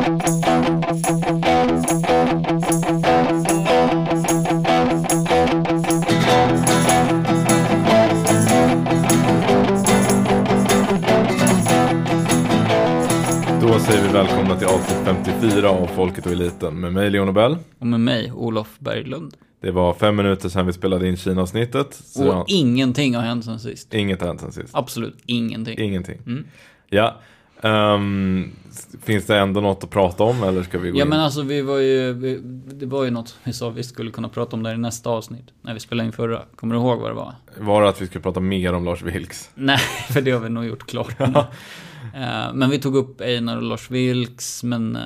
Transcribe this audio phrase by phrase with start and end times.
[0.00, 0.06] Då
[13.78, 17.56] säger vi välkomna till avsnitt 54 av Folket och Eliten med mig Leon Nobel.
[17.78, 19.34] Och med mig, Olof Berglund.
[19.62, 22.00] Det var fem minuter sedan vi spelade in Kina-avsnittet.
[22.16, 23.94] Och ingenting har hänt sen sist.
[23.94, 24.70] Inget har hänt sen sist.
[24.72, 25.78] Absolut ingenting.
[25.78, 26.18] Ingenting.
[26.26, 26.46] Mm.
[26.88, 27.16] Ja.
[27.62, 28.50] Ehm,
[29.02, 31.08] finns det ändå något att prata om eller ska vi gå Ja in?
[31.08, 32.40] men alltså vi var ju, vi,
[32.74, 35.46] det var ju något vi sa vi skulle kunna prata om där i nästa avsnitt.
[35.62, 36.42] När vi spelade in förra.
[36.56, 37.34] Kommer du ihåg vad det var?
[37.58, 39.50] Var det att vi skulle prata mer om Lars Vilks?
[39.54, 39.78] Nej,
[40.12, 41.16] för det har vi nog gjort klart.
[42.14, 44.96] Eh, men vi tog upp Einar och Lars Vilks, men...
[44.96, 45.02] eh,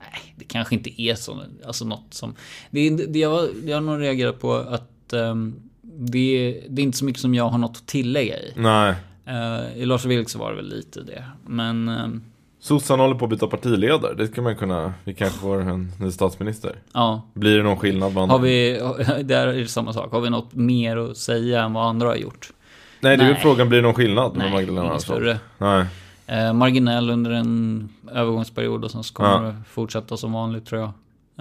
[0.00, 2.34] nej, det kanske inte är så, alltså något som...
[2.70, 7.04] Det, det, jag, jag har nog reagerat på att ehm, det, det är inte så
[7.04, 8.52] mycket som jag har något att tillägga i.
[8.56, 8.94] Nej.
[9.26, 11.24] Eh, I Lars Vilks var det väl lite det.
[11.46, 11.88] Men...
[11.88, 12.22] ehm,
[12.60, 14.14] Sossarna håller på att byta partiledare.
[14.14, 14.94] Det ska man kunna.
[15.04, 16.76] Vi kanske får en ny statsminister.
[16.92, 18.14] ja, Blir det någon skillnad?
[18.14, 18.30] Man...
[18.30, 18.80] Har vi,
[19.24, 20.12] där är det samma sak.
[20.12, 22.52] Har vi något mer att säga än vad andra har gjort?
[23.00, 23.68] Nej, det är väl frågan.
[23.68, 25.16] Blir det någon skillnad med Nej, Magdalena inget Andersson?
[25.16, 25.38] större.
[25.58, 25.86] Nej.
[26.26, 29.40] Eh, marginell under en övergångsperiod och sen så kommer Ja.
[29.40, 30.92] det fortsätta som vanligt tror jag.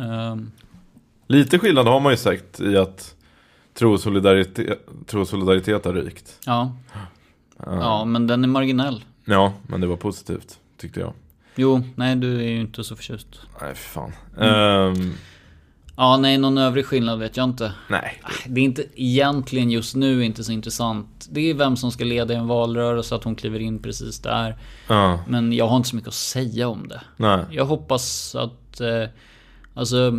[0.05, 0.51] Ehm,
[1.27, 3.15] Lite skillnad har man ju sagt i att
[3.73, 6.39] tro och solidaritet, tro och solidaritet har rykt.
[6.45, 6.71] ja,
[7.65, 8.05] Ja.
[8.05, 9.03] men den är marginell.
[9.25, 11.13] ja, men det var positivt tyckte jag.
[11.55, 13.27] Jo, nej du är ju inte så förtjust.
[13.61, 14.11] Nej, för fan.
[14.37, 14.53] Mm.
[15.01, 15.13] Ehm,
[15.97, 17.73] Ja, nej, någon övrig skillnad vet jag inte.
[17.89, 18.21] nej.
[18.47, 21.27] Det är inte egentligen just nu inte så intressant.
[21.31, 24.57] Det är vem som ska leda i en valrörelse, att hon kliver in precis där.
[24.87, 27.01] Ja, Men jag har inte så mycket att säga om det.
[27.17, 27.45] nej.
[27.51, 28.81] Jag hoppas att...
[28.81, 29.09] Eh,
[29.73, 30.11] alltså...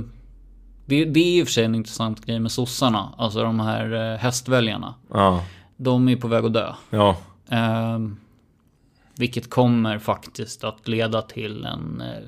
[0.87, 3.15] Det, det är i och för sig en intressant grej med sossarna.
[3.19, 4.95] Alltså de här eh, hästväljarna.
[5.13, 5.45] Ja,
[5.77, 6.73] De är på väg att dö.
[6.91, 7.17] ja,
[9.19, 12.01] vilket kommer faktiskt att leda till en...
[12.01, 12.25] Eh,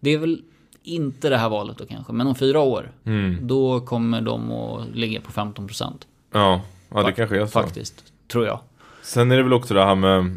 [0.00, 0.42] det är väl
[0.82, 2.92] inte det här valet då kanske, men om fyra år.
[3.04, 3.46] mm.
[3.46, 5.92] Då kommer de att ligga på 15%.
[6.32, 6.60] ja.
[6.88, 7.52] Ja, det kanske är så.
[7.52, 8.60] Faktiskt, tror jag.
[9.02, 10.36] Sen är det väl också det här med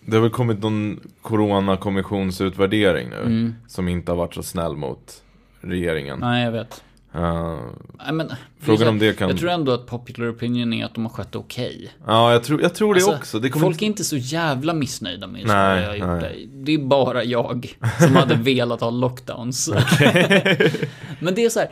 [0.00, 3.54] Det har väl kommit någon Coronakommissionsutvärdering nu Mm.
[3.68, 5.22] Som inte har varit så snäll mot
[5.60, 6.84] regeringen Nej, jag vet.
[7.14, 7.56] Eh,
[7.98, 11.04] Nej, men, Frågan om det kan Jag tror ändå att popular opinion är att de
[11.04, 11.90] har skött det okej.
[12.06, 13.84] Ja, jag tror, jag tror det Alltså, också det Folk inte...
[13.84, 16.48] är inte så jävla missnöjda med just Nej, jag har gjort nej.
[16.52, 16.64] det.
[16.64, 19.68] Det är bara jag som hade velat ha lockdowns.
[21.20, 21.70] Men det är så här,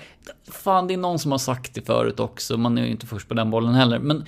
[0.51, 3.29] fan det är någon som har sagt det förut också, man är ju inte först
[3.29, 3.99] på den bollen heller.
[3.99, 4.25] Men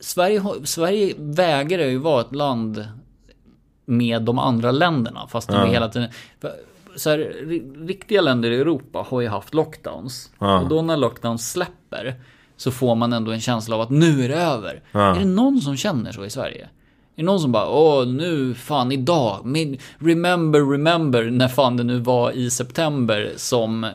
[0.00, 2.88] Sverige, Sverige vägrar ju vara ett land
[3.86, 5.66] med de andra länderna, fast de Ja.
[5.66, 6.08] hela tiden...
[6.40, 6.52] för-
[6.96, 10.30] Så här, ri- riktiga länder i Europa har ju haft lockdowns.
[10.38, 10.60] Ja.
[10.60, 12.14] Och då när lockdowns släpper
[12.56, 14.82] så får man ändå en känsla av att nu är det över.
[14.92, 15.14] Ja.
[15.16, 16.64] Är det någon som känner så i Sverige?
[17.16, 21.84] Är det någon som bara, åh nu, fan idag, min, remember, remember, när fan det
[21.84, 23.90] nu var i september som eh,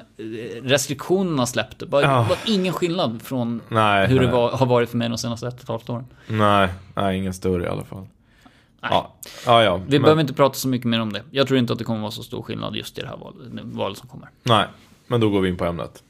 [0.63, 1.85] restriktionerna släppte.
[1.85, 2.07] Bara, Ja.
[2.21, 4.33] Det var ingen skillnad från Nej, hur det nej.
[4.35, 6.05] var, har varit för mig de senaste ett och ett halvt åren.
[6.27, 8.07] Nej, nej, ingen större i alla fall
[8.81, 8.91] Nej.
[8.93, 9.13] Ja,
[9.45, 11.21] ja, ja Vi men, behöver inte prata så mycket mer om det.
[11.31, 13.37] Jag tror inte att det kommer vara så stor skillnad just i det här valet,
[13.63, 14.29] valet som kommer.
[14.43, 14.65] Nej,
[15.07, 16.03] men då går vi in på ämnet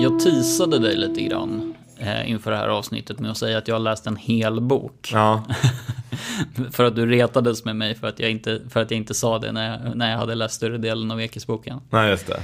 [0.00, 3.74] Jag teasade dig lite grann eh, inför det här avsnittet med att säga att jag
[3.74, 5.10] har läst en hel bok.
[5.12, 5.42] Ja,
[6.72, 9.38] För att du retades med mig för att jag inte, för att jag inte sa
[9.38, 11.80] det när jag, när jag hade läst större delen av Ekisboken.
[11.90, 12.40] nej just det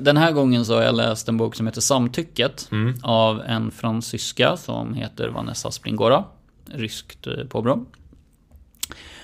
[0.00, 2.94] Den här gången så har jag läst en bok som heter Samtycket Mm.
[3.02, 6.24] av en fransyska som heter Vanessa Springora.
[6.66, 7.84] Ryskt eh, påbrå.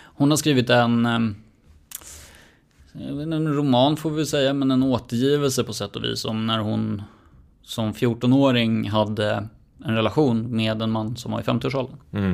[0.05, 1.21] Hon har skrivit en, eh,
[3.23, 7.03] en roman får vi säga, men en återgivelse på sätt och vis om när hon
[7.63, 9.49] som 14-åring hade
[9.85, 11.97] en relation med en man som var i 50-årsåldern.
[12.13, 12.33] mm.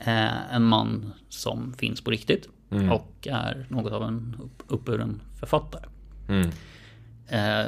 [0.00, 2.92] Eh, En man som finns på riktigt Mm.
[2.92, 5.82] och är något av en upp- uppburen författare.
[7.28, 7.66] Eh,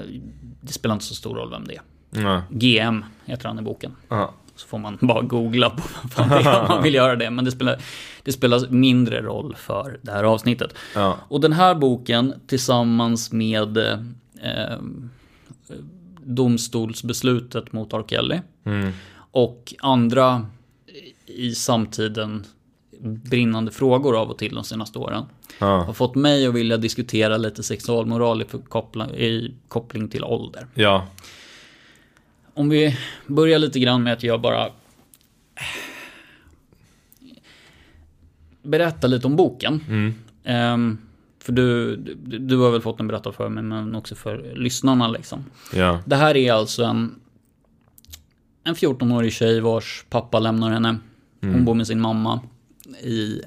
[0.60, 1.82] Det spelar inte så stor roll vem det är.
[2.10, 2.41] Nej.
[2.50, 3.97] GM heter han i boken.
[4.09, 4.34] Ja.
[4.56, 7.31] Så får man bara googla på vad fan det är om man vill göra det.
[7.31, 7.82] Men det spelar,
[8.22, 10.75] det spelar mindre roll för det här avsnittet.
[10.94, 11.17] Ja.
[11.29, 14.79] Och den här boken tillsammans med eh,
[16.25, 18.05] domstolsbeslutet mot R.
[18.08, 18.93] Kelly Mm.
[19.31, 20.46] och andra
[21.26, 22.44] i samtiden
[23.02, 25.25] brinnande frågor av och till de senaste åren
[25.58, 25.82] Ja.
[25.85, 30.67] har fått mig att vilja diskutera lite sexualmoral i, i koppling till ålder.
[30.75, 31.06] ja.
[32.55, 34.69] Om vi börjar lite grann med att jag bara
[38.62, 39.85] berättar lite om boken.
[39.88, 40.14] Mm.
[40.44, 40.99] Ehm,
[41.38, 45.08] för du, du, du har väl fått den berättad för mig, men också för lyssnarna
[45.08, 45.44] liksom.
[45.75, 46.03] Ja.
[46.06, 47.20] Det här är alltså en,
[48.64, 50.99] en 14-årig tjej vars pappa lämnar henne.
[51.41, 52.41] Hon bor med sin mamma
[52.94, 53.42] i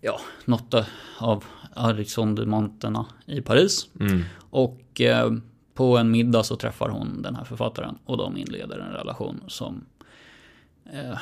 [0.00, 0.74] ja, något
[1.18, 3.88] av Aristondmonterna i Paris.
[4.00, 4.22] Mm.
[4.50, 5.32] Och eh,
[5.74, 9.84] på en middag så träffar hon den här författaren och de inleder en relation som
[10.92, 11.18] eh,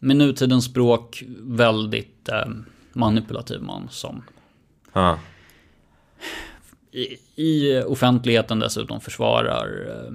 [0.00, 2.46] med nutidens språk väldigt eh,
[2.92, 4.22] manipulativ man som
[4.92, 5.18] Ja.
[6.92, 10.12] i, i offentligheten dessutom försvarar eh,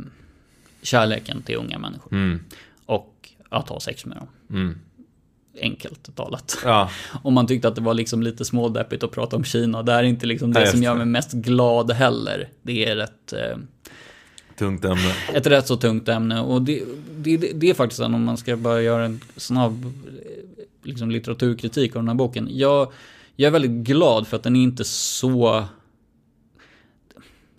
[0.82, 2.40] kärleken till unga människor Mm.
[2.86, 4.28] och att ha sex med dem.
[4.50, 4.80] Mm.
[5.62, 6.58] Enkelt talat.
[6.64, 6.90] Ja.
[7.24, 9.84] Om man tyckte att det var liksom lite smådeppigt att prata om Kina.
[9.84, 12.50] Det är inte liksom det Nej, som gör mig mest glad heller.
[12.62, 13.58] Det är ett, eh,
[14.58, 15.14] Tungt ämne.
[15.34, 16.42] ett rätt så tungt ämne.
[16.42, 16.84] Och det,
[17.18, 21.96] det, det är faktiskt en, om man ska bara göra en snabb eh, liksom litteraturkritik
[21.96, 22.48] av den här boken.
[22.52, 22.92] Jag,
[23.36, 25.64] jag är väldigt glad för att den är inte så...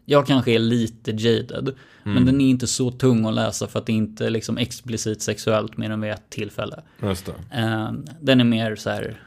[0.05, 1.75] Jag kanske är lite jaded.
[2.05, 5.23] Men den är inte så tung att läsa för att det inte är liksom explicit
[5.23, 6.83] sexuellt mer än vid ett tillfälle.
[7.03, 7.29] Just.
[7.51, 9.21] Eh, den är mer så här.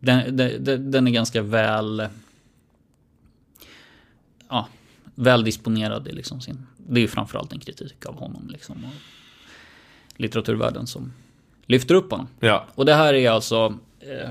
[0.00, 2.08] Den, den, den- den är ganska väl.
[4.48, 4.68] Ja,
[5.14, 6.66] väl disponerad i liksom sin.
[6.76, 8.76] Det är ju framförallt en kritik av honom liksom.
[8.84, 8.90] Och
[10.16, 11.12] litteraturvärlden som
[11.66, 12.28] lyfter upp honom.
[12.40, 12.66] Ja.
[12.74, 14.30] Och det här är alltså eh,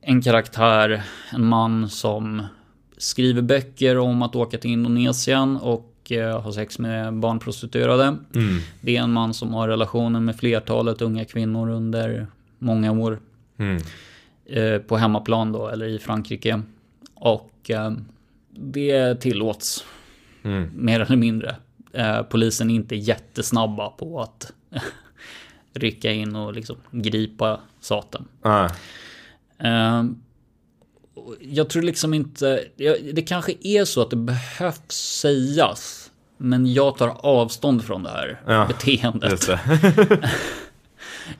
[0.00, 1.02] en karaktär,
[1.32, 2.42] en man som
[2.96, 8.04] skriver böcker om att åka till Indonesien och eh, ha sex med barnprostituerade.
[8.34, 8.58] Mm.
[8.80, 12.26] Det är en man som har relationer med flertalet unga kvinnor under
[12.58, 13.18] många år.
[13.56, 13.82] Mm.
[14.46, 16.62] Eh, på hemmaplan då, eller i Frankrike.
[17.14, 17.92] Och eh,
[18.50, 19.84] det tillåts,
[20.42, 20.70] Mm.
[20.74, 21.56] mer eller mindre.
[22.28, 24.52] Polisen är inte jättesnabba på att
[25.74, 28.24] rycka in och liksom gripa saten.
[28.42, 28.68] Ah.
[31.40, 32.64] Jag tror liksom inte,
[33.12, 34.80] det kanske är så att det behövs
[35.20, 36.10] sägas.
[36.36, 39.46] Men jag tar avstånd från det här Ja, beteendet.
[39.46, 39.60] Det.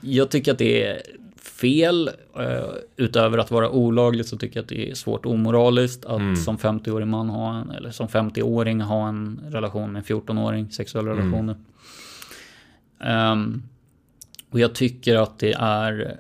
[0.01, 1.03] Jag tycker att det är
[1.43, 2.11] fel.
[2.39, 2.65] eh,
[2.97, 6.37] Utöver att vara olagligt så tycker jag att det är svårt omoraliskt att Mm.
[6.37, 11.11] som 50-årig man ha en, eller som 50-åring ha en relation med en 14-åring, sexuella
[11.13, 11.25] Mm.
[11.25, 11.57] relationer.
[13.01, 13.63] Ehm,
[14.51, 16.19] och jag tycker att det är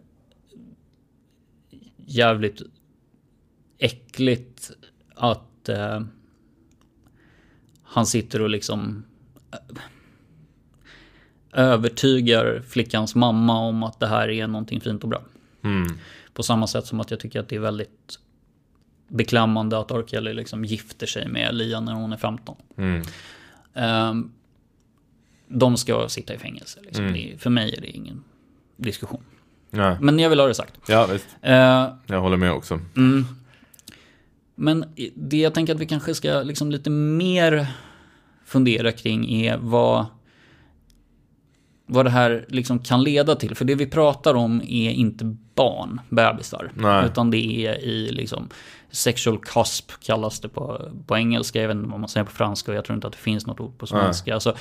[2.06, 2.62] jävligt
[3.80, 4.70] äckligt
[5.14, 6.00] att eh,
[7.82, 9.04] han sitter och liksom
[11.52, 15.22] övertygar flickans mamma om att det här är någonting fint och bra.
[15.64, 15.86] Mm.
[16.34, 18.18] På samma sätt som att jag tycker att det är väldigt
[19.08, 20.04] beklämmande att R.
[20.06, 22.56] Kelly liksom gifter sig med Lia när hon är 15.
[22.76, 23.02] Mm.
[23.74, 24.32] Ehm,
[25.48, 26.80] de ska sitta i fängelse.
[26.82, 27.04] Liksom.
[27.04, 27.14] Mm.
[27.14, 28.24] Det, för mig är det ingen
[28.76, 29.24] diskussion.
[29.70, 29.96] Ja.
[30.00, 30.74] Men jag vill ha det sagt.
[30.88, 31.26] ja, visst.
[31.42, 32.80] Eh, Jag håller med också.
[32.96, 33.24] Mm.
[34.62, 34.84] Men
[35.14, 37.66] det jag tänker att vi kanske ska liksom lite mer
[38.44, 40.06] fundera kring är vad,
[41.86, 43.54] vad det här liksom kan leda till.
[43.54, 46.72] För det vi pratar om är inte barn, bebisar.
[46.74, 47.06] Nej.
[47.06, 48.48] Utan det är i liksom
[48.90, 51.60] sexual cusp kallas det på, på engelska.
[51.60, 53.46] Jag vet inte vad man säger på franska och jag tror inte att det finns
[53.46, 54.34] något ord på svenska.
[54.34, 54.56] Alltså,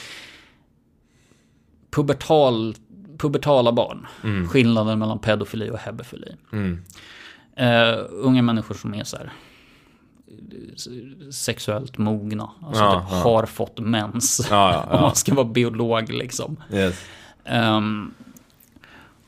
[1.91, 2.75] pubertal,
[3.17, 4.07] pubertala barn.
[4.47, 6.35] Skillnaden mellan pedofili och hebefili.
[6.51, 6.83] Mm.
[7.59, 9.33] Uh, unga människor som är så här
[11.31, 12.49] sexuellt mogna.
[12.61, 14.39] Alltså Ja, typ har fått mens.
[14.51, 16.57] Om man ska vara biolog liksom.
[16.71, 17.05] Yes.
[17.45, 18.13] Ehm,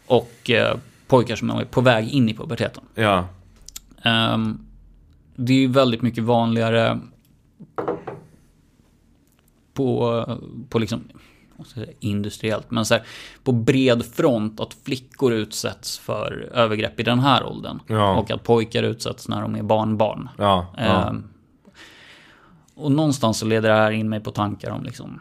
[0.06, 0.78] och eh,
[1.08, 2.84] pojkar som är på väg in i puberteten.
[2.96, 3.26] Ja.
[4.04, 4.60] Ehm,
[5.36, 7.00] det är ju väldigt mycket vanligare
[9.74, 10.26] på,
[10.70, 11.04] på liksom,
[12.00, 13.04] industriellt, men så här,
[13.44, 17.80] på bred front att flickor utsätts för övergrepp i den här åldern.
[17.88, 18.16] Ja.
[18.16, 20.30] Och att pojkar utsätts när de är barnbarn.
[20.38, 20.68] Ja.
[20.78, 20.84] ja.
[20.84, 21.24] Ehm,
[22.76, 25.20] och någonstans så leder det här in mig på tankar om liksom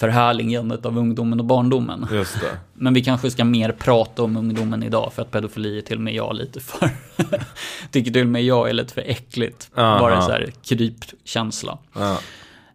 [0.00, 2.06] förhärligandet av ungdomen och barndomen.
[2.74, 6.02] Men vi kanske ska mer prata om ungdomen idag för att pedofili är till och
[6.02, 6.90] med jag lite för...
[7.90, 9.70] tycker till och med jag är lite för äckligt.
[9.74, 11.78] Ja, Bara en så här krypkänsla.
[11.92, 12.18] Ja.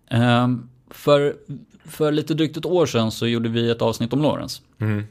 [0.10, 1.36] Ehm, för,
[1.86, 4.62] för lite drygt ett år sedan så gjorde vi ett avsnitt om Lawrence.
[4.80, 5.04] Mm.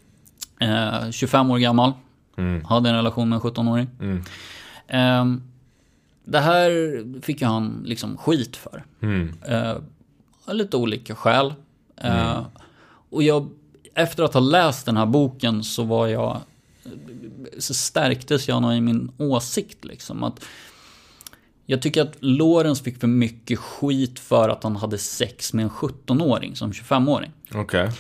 [0.61, 1.93] Eh, 25 år gammal.
[2.37, 2.65] Mm.
[2.65, 3.89] Hade en relation med en 17-åring.
[4.01, 4.25] Mm.
[4.89, 5.43] Ehm,
[6.25, 6.71] det här
[7.23, 8.85] fick ju han liksom skit för.
[9.01, 9.35] Mm.
[9.49, 9.75] Eh,
[10.47, 11.55] lite olika skäl.
[11.97, 12.41] Eh,
[13.11, 13.49] och jag,
[13.95, 16.41] efter att ha läst den här boken så var jag,
[17.59, 20.23] så stärktes jag nog i min åsikt liksom.
[20.23, 20.45] Att
[21.67, 25.71] jag tycker att Lawrence fick för mycket skit för att han hade sex med en
[25.71, 27.33] 17-åring som 25-åring.
[27.55, 27.91] Okej.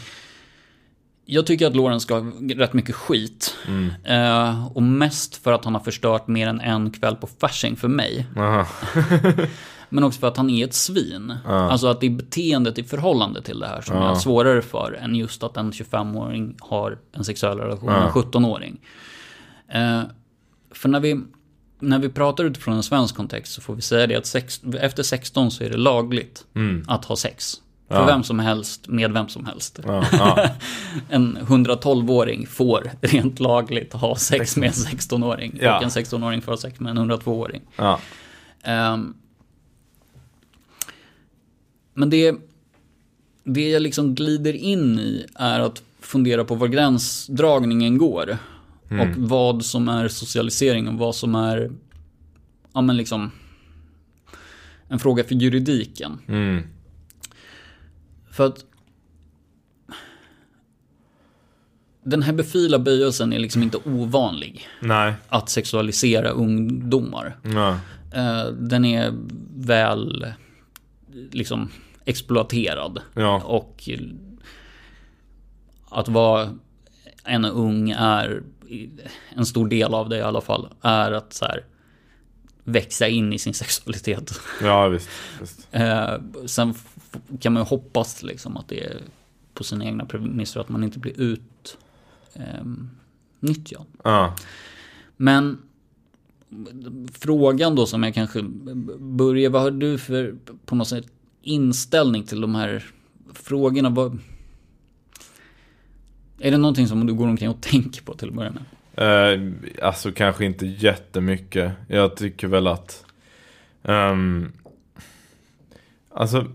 [1.26, 3.56] Jag tycker att Lawrence ska ha rätt mycket skit.
[4.04, 7.88] Eh, och mest för att han har förstört mer än en kväll på Fasching för
[7.88, 8.26] mig.
[9.88, 11.34] Men också för att han är ett svin.
[11.46, 14.92] Alltså att det är beteendet i förhållande till det här som jag har svårare för
[14.92, 18.80] än just att en 25-åring har en sexuell relation med en 17-åring.
[19.68, 20.02] Eh,
[20.70, 21.20] för när vi,
[21.78, 25.02] när vi pratar utifrån en svensk kontext så får vi säga det att sex, efter
[25.02, 26.44] 16 så är det lagligt
[26.86, 27.60] att ha sex.
[27.88, 28.06] För Ja.
[28.06, 29.80] vem som helst, med vem som helst.
[29.86, 30.48] Ja, ja,
[31.08, 35.58] En 112-åring får rent lagligt ha sex med en 16-åring.
[35.62, 35.76] Ja.
[35.76, 37.62] Och en 16-åring får ha sex med en 102-åring.
[37.76, 38.00] ja.
[38.62, 39.14] Ehm,
[41.94, 42.34] men det,
[43.44, 48.38] det jag liksom glider in i är att fundera på var gränsdragningen går.
[48.88, 51.70] Och vad som är socialisering och vad som är
[52.72, 53.30] ja, men liksom,
[54.88, 56.18] en fråga för juridiken.
[56.28, 56.62] Mm.
[58.30, 58.64] För att
[62.02, 64.68] den hebefila böjelsen är liksom inte ovanlig.
[64.80, 65.14] Nej.
[65.28, 67.36] Att sexualisera ungdomar.
[67.42, 67.78] Ja.
[68.14, 69.14] Eh, den är
[69.56, 70.26] väl
[71.30, 71.70] liksom
[72.04, 73.00] exploaterad.
[73.14, 73.42] Ja.
[73.44, 73.88] Och
[75.90, 76.48] att vara
[77.24, 78.42] en ung är,
[79.34, 81.64] en stor del av det i alla fall, är att så här,
[82.64, 84.40] växa in i sin sexualitet.
[84.62, 85.08] ja, visst.
[85.40, 85.68] visst.
[85.70, 86.14] Eh,
[86.46, 86.74] sen
[87.40, 89.00] kan man ju hoppas liksom att det är
[89.54, 91.78] på sina egna premisser, att man inte blir ut
[92.32, 92.64] eh,
[93.40, 93.86] nyttjad.
[94.04, 94.36] Ja.
[95.16, 95.58] Men
[97.12, 98.42] frågan då som jag kanske
[98.98, 101.06] börjar, vad har du för på något sätt
[101.42, 102.84] inställning till de här
[103.32, 103.90] frågorna?
[103.90, 104.18] Vad,
[106.44, 108.64] är det någonting som du går omkring och tänker på till att börja med?
[108.96, 111.72] Eh, alltså kanske inte jättemycket.
[111.88, 113.04] Jag tycker väl att...
[113.82, 114.52] ehm,
[116.10, 116.46] alltså...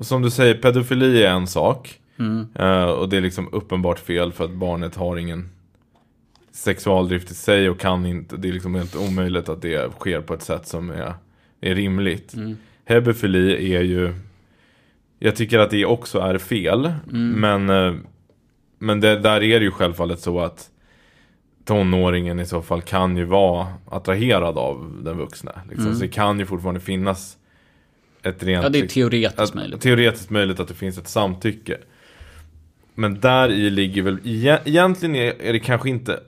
[0.00, 2.00] Som du säger, pedofili är en sak.
[2.18, 2.46] Mm.
[2.54, 5.48] Eh, och det är liksom uppenbart fel för att barnet har ingen
[6.52, 8.36] sexualdrift i sig och kan inte.
[8.36, 11.14] Det är liksom helt omöjligt att det sker på ett sätt som är,
[11.60, 12.34] är rimligt.
[12.34, 12.56] Mm.
[12.84, 14.14] Hebefili är ju...
[15.22, 16.92] Jag tycker att det också är fel.
[17.40, 17.94] Men, eh,
[18.78, 20.70] men det, där är det ju självfallet så att
[21.64, 25.52] tonåringen i så fall kan ju vara attraherad av den vuxna.
[25.70, 25.94] Liksom.
[25.94, 27.36] Så det kan ju fortfarande finnas
[28.22, 28.62] ett rent...
[28.62, 29.80] Ja, det är liksom- teoretiskt att, möjligt.
[29.80, 31.76] Teoretiskt möjligt att det finns ett samtycke.
[32.94, 36.20] Men där i ligger väl, ege- egentligen är, är det kanske inte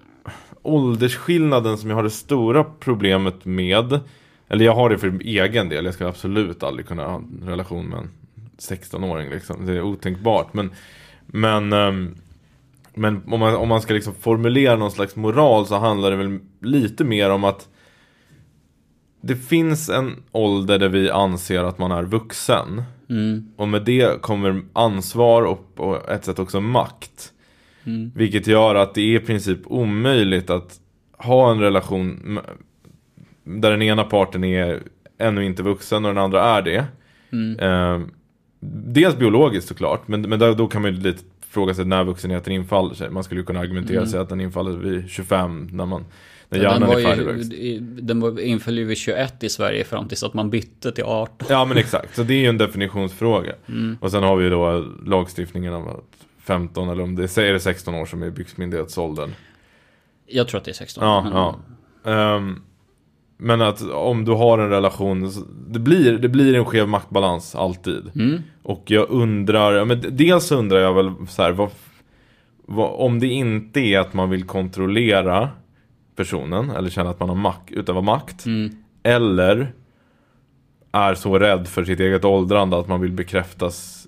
[0.63, 4.01] åldersskillnaden som jag har det stora problemet med.
[4.49, 7.87] Eller jag har det för egen del, jag ska absolut aldrig kunna ha en relation
[7.89, 8.09] med en
[8.71, 9.67] 16-åring liksom.
[9.67, 10.55] Det är otänkbart.
[10.55, 10.71] Men,
[11.27, 12.15] men, ehm,
[12.95, 16.39] men om, man, om man ska liksom formulera någon slags moral så handlar det väl
[16.61, 17.69] lite mer om att
[19.21, 22.83] det finns en ålder där vi anser att man är vuxen.
[23.11, 23.53] Mm.
[23.57, 27.33] Och med det kommer ansvar och på ett sätt också makt.
[27.85, 28.13] Mm.
[28.15, 30.81] Vilket gör att det är i princip omöjligt att
[31.19, 32.39] ha en relation
[33.45, 34.83] där den ena parten är
[35.19, 36.85] ännu inte vuxen och den andra är det.
[37.33, 37.59] Mm.
[37.59, 38.07] Eh,
[38.71, 42.53] dels biologiskt såklart, men, men där, då kan man ju lite fråga sig när vuxenheten
[42.53, 43.11] infaller sig.
[43.11, 44.09] Man skulle ju kunna argumentera Mm.
[44.11, 46.05] sig att den infaller vid 25 när man
[46.49, 47.53] när Den, hjärnan var är färdigväxt.
[47.53, 51.05] ju, den var inföll ju vid 21 i Sverige fram tills att man bytte till
[51.05, 51.47] 18.
[51.51, 53.53] Ja men exakt, så det är ju en definitionsfråga.
[53.69, 53.97] Mm.
[54.01, 56.05] Och sen har vi ju då lagstiftningen om att
[56.45, 59.31] 15 eller om det säger det 16 år som är byxmyndighetsåldern.
[60.27, 61.05] Jag tror att det är 16.
[61.05, 61.57] Ja, men- ja.
[62.37, 62.63] Ehm,
[63.43, 65.31] men att om du har en relation,
[65.69, 68.11] det blir, det blir en skev maktbalans alltid.
[68.15, 68.43] Mm.
[68.63, 71.71] Och jag undrar, men dels undrar jag väl så här, vad,
[72.67, 75.49] vad, om det inte är att man vill kontrollera
[76.17, 78.47] personen eller känna att man har makt, utövar makt.
[78.47, 78.71] Mm.
[79.03, 79.73] Eller
[80.93, 84.07] är så rädd för sitt eget åldrande att man vill bekräftas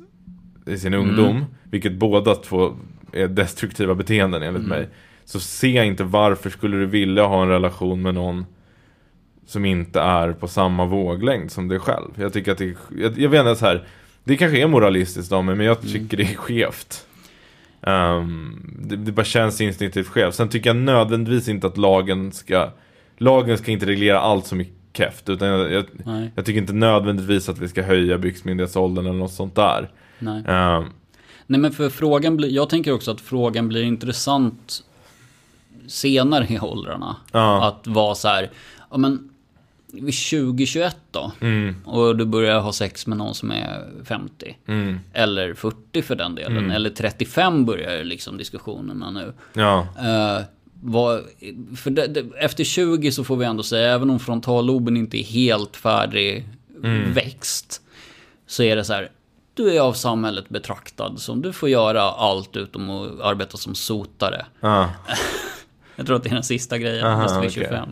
[0.67, 1.09] i sin Mm.
[1.09, 1.45] ungdom.
[1.71, 2.73] Vilket båda två
[3.13, 4.79] är destruktiva beteenden enligt Mm.
[4.79, 4.89] mig.
[5.25, 8.47] Så ser jag inte varför skulle du vilja ha en relation med någon
[9.47, 12.09] som inte är på samma våglängd som dig själv.
[12.17, 13.87] Jag tycker att det är, jag, jag vet inte så här.
[14.25, 17.07] Det kanske är moralistiskt av mig men jag tycker det är skevt.
[17.83, 20.35] Ehm, det, det bara känns instinktivt skevt.
[20.35, 22.71] Sen tycker jag nödvändigtvis inte att lagen ska
[23.19, 25.29] Lagen ska inte reglera allt som är keft.
[25.29, 25.85] Utan jag, jag,
[26.35, 29.91] jag tycker inte nödvändigtvis att vi ska höja byxmyndighetsåldern eller något sånt där.
[30.19, 30.45] nej.
[30.47, 30.85] Ehm,
[31.47, 34.85] Nej men för frågan blir, jag tänker också att frågan blir intressant
[35.87, 37.17] senare i åldrarna.
[37.33, 37.69] Ja.
[37.69, 38.51] Att vara så här,
[38.91, 39.31] ja men
[39.95, 41.33] vid 2021 då?
[41.41, 44.57] mm, Och du börjar ha sex med någon som är 50.
[44.69, 46.57] mm, Eller 40 för den delen.
[46.59, 46.71] Mm.
[46.71, 49.33] Eller 35 börjar liksom diskussionerna nu.
[49.53, 50.43] ja, Eh,
[50.87, 51.23] vad,
[51.77, 55.25] för det, det, efter 20 så får vi ändå säga, även om frontalloben inte är
[55.25, 56.49] helt färdig
[56.85, 57.13] Mm.
[57.13, 57.81] växt.
[58.47, 59.09] Så är det så här,
[59.55, 64.47] du är av samhället betraktad som du får göra allt utom att arbeta som sotare.
[64.61, 64.91] ja,
[65.97, 67.51] Jag tror att det är den sista grejen, Aha, fast okej.
[67.51, 67.89] 25.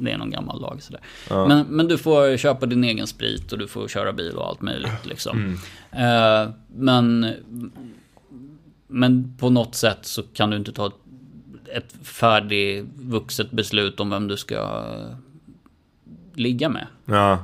[0.00, 1.00] Det är någon gammal lag sådär.
[1.30, 1.46] Ja.
[1.46, 4.60] Men, men du får köpa din egen sprit och du får köra bil och allt
[4.62, 5.58] möjligt liksom.
[5.92, 6.44] Mm.
[6.46, 7.34] Eh, men,
[8.86, 10.94] men på något sätt så kan du inte ta ett
[11.76, 14.84] ett färdigvuxet beslut om vem du ska
[16.34, 16.86] ligga med.
[17.04, 17.38] Ja,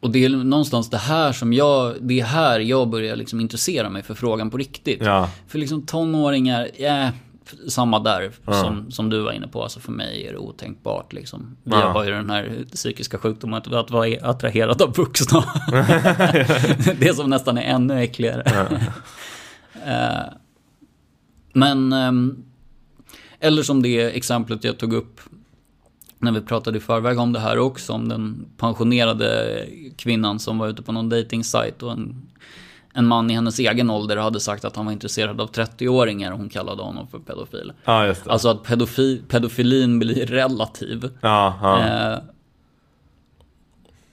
[0.00, 3.90] Och det är någonstans det här som jag, det är här jag börjar liksom intressera
[3.90, 5.02] mig för frågan på riktigt.
[5.02, 7.10] ja, För liksom tonåringar, ja,
[7.68, 9.62] samma där som, som du var inne på.
[9.62, 11.56] Alltså för mig är det otänkbart liksom.
[11.62, 11.92] Vi Ja.
[11.92, 15.44] har ju den här psykiska sjukdomen att, att vara attraherad av vuxna.
[16.98, 18.70] det som nästan är ännu äckligare.
[19.86, 20.24] Eh,
[21.52, 22.44] Men, ehm,
[23.40, 25.20] eller som det exemplet jag tog upp
[26.18, 29.60] när vi pratade i förväg om det här också, om den pensionerade
[29.96, 32.22] kvinnan som var ute på någon dating-sajt och en,
[32.94, 36.38] en man i hennes egen ålder hade sagt att han var intresserad av 30-åringar och
[36.38, 37.72] hon kallade honom för pedofil.
[37.84, 38.30] ja just det.
[38.30, 41.10] Alltså att pedofi, pedofilin blir relativ.
[41.20, 42.12] ja, ja.
[42.12, 42.18] Eh,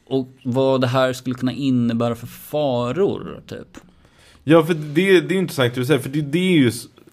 [0.08, 3.78] och vad det här skulle kunna innebära för faror, typ.
[4.44, 6.72] Ja, för det, det är intressant det du säger, för det, det är ju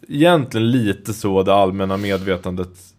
[0.09, 2.95] egentligen lite så det allmänna medvetandet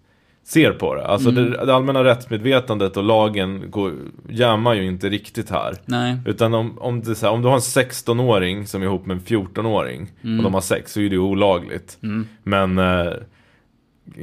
[0.50, 1.06] ser på det.
[1.08, 3.94] Alltså det, det allmänna rättsmedvetandet och lagen går,
[4.30, 5.74] jammar ju inte riktigt här.
[5.86, 6.18] Nej.
[6.26, 9.22] Utan om, om, det här, om du har en 16-åring som är ihop med en
[9.24, 11.98] 14-åring och de har sex så är det ju olagligt.
[12.44, 13.12] Men, eh,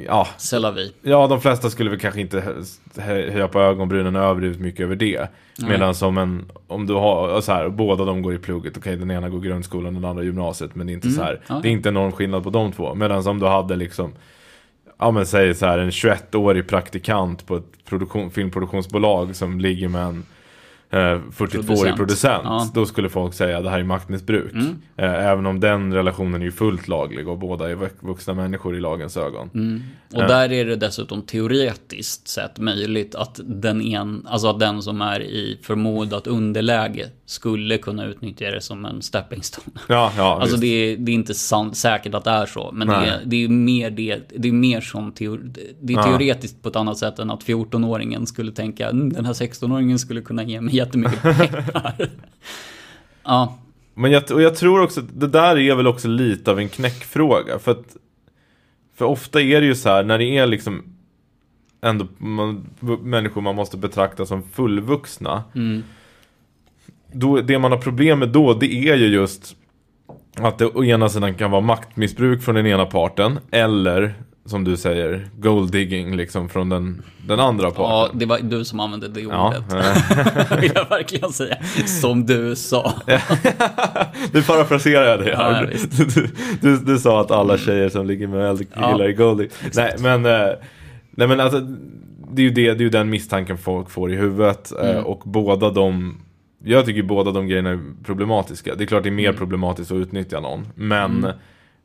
[0.06, 0.90] ja, C'est la vie.
[1.02, 2.62] Ja, de flesta skulle väl kanske inte hö-
[3.02, 5.28] hö- höja på ögonbrynen överdrivet mycket över det.
[5.68, 9.10] Medan som en, om du har, så här, båda de går i plugget, okej den
[9.10, 11.42] ena går grundskolan och den andra gymnasiet, men det är inte så här, Mm.
[11.48, 12.94] Ja, det är inte enorm skillnad på de två.
[12.94, 14.12] Medan om du hade liksom,
[14.98, 20.02] ja men säg så här en 21-årig praktikant på ett produktion, filmproduktionsbolag som ligger med
[20.02, 20.24] en
[20.90, 21.96] 42-årig Producent.
[21.96, 22.60] producent, Ja.
[22.62, 22.72] Mm.
[22.74, 24.52] då skulle folk säga det här är maktmissbruk.
[24.96, 28.76] Eh, även om den relationen är ju fullt laglig och båda är vux- vuxna människor
[28.76, 29.50] i lagens ögon.
[29.54, 29.82] Mm.
[30.14, 30.26] Och Ja.
[30.28, 35.20] där är det dessutom teoretiskt sett möjligt att den, en, alltså att den som är
[35.22, 39.66] i förmodat underläge skulle kunna utnyttja det som en stepping stone.
[39.88, 42.88] Ja, ja, Alltså det är, det är inte sant, säkert att det är så, men
[42.88, 45.40] det är, det är mer det, det är mer som teor,
[45.80, 46.02] det är Ja.
[46.02, 50.20] teoretiskt på ett annat sätt än att 14-åringen skulle tänka "Mm, den här 16-åringen skulle
[50.20, 51.64] kunna ge mig jättemycket pengar.
[53.24, 53.58] ja,
[53.94, 56.68] Men jag, och jag tror också, att det där är väl också lite av en
[56.68, 57.58] knäckfråga.
[57.58, 57.96] För att,
[58.96, 60.82] för ofta är det ju så här, när det är liksom
[61.82, 62.66] ändå man,
[63.02, 65.44] människor man måste betrakta som fullvuxna.
[65.54, 65.82] mm,
[67.12, 69.56] Då, det man har problem med då, det är ju just
[70.38, 73.38] att det å ena sidan kan vara maktmissbruk från den ena parten.
[73.50, 74.14] Eller,
[74.46, 78.18] som du säger, gold digging liksom från den, den andra ja, parten.
[78.18, 79.72] det var du som använde det Ja, ordet.
[80.50, 81.56] eh, Vill jag verkligen säga.
[81.86, 82.92] Som du sa.
[84.32, 85.62] Nu parafraserar jag det Ja, här.
[85.72, 86.28] ja, du, du,
[86.60, 89.48] du, du sa att alla tjejer som ligger med äldre Ja, killar är goldie.
[89.74, 90.48] Nej men, eh,
[91.10, 91.60] nej men alltså,
[92.32, 94.72] det är ju det, det är ju den misstanken folk får i huvudet.
[94.82, 95.04] eh, Mm.
[95.04, 96.16] Och båda de,
[96.64, 98.74] jag tycker båda de grejerna är problematiska.
[98.74, 99.38] Det är klart det är mer Mm.
[99.38, 100.68] problematiskt att utnyttja någon.
[100.74, 101.26] Men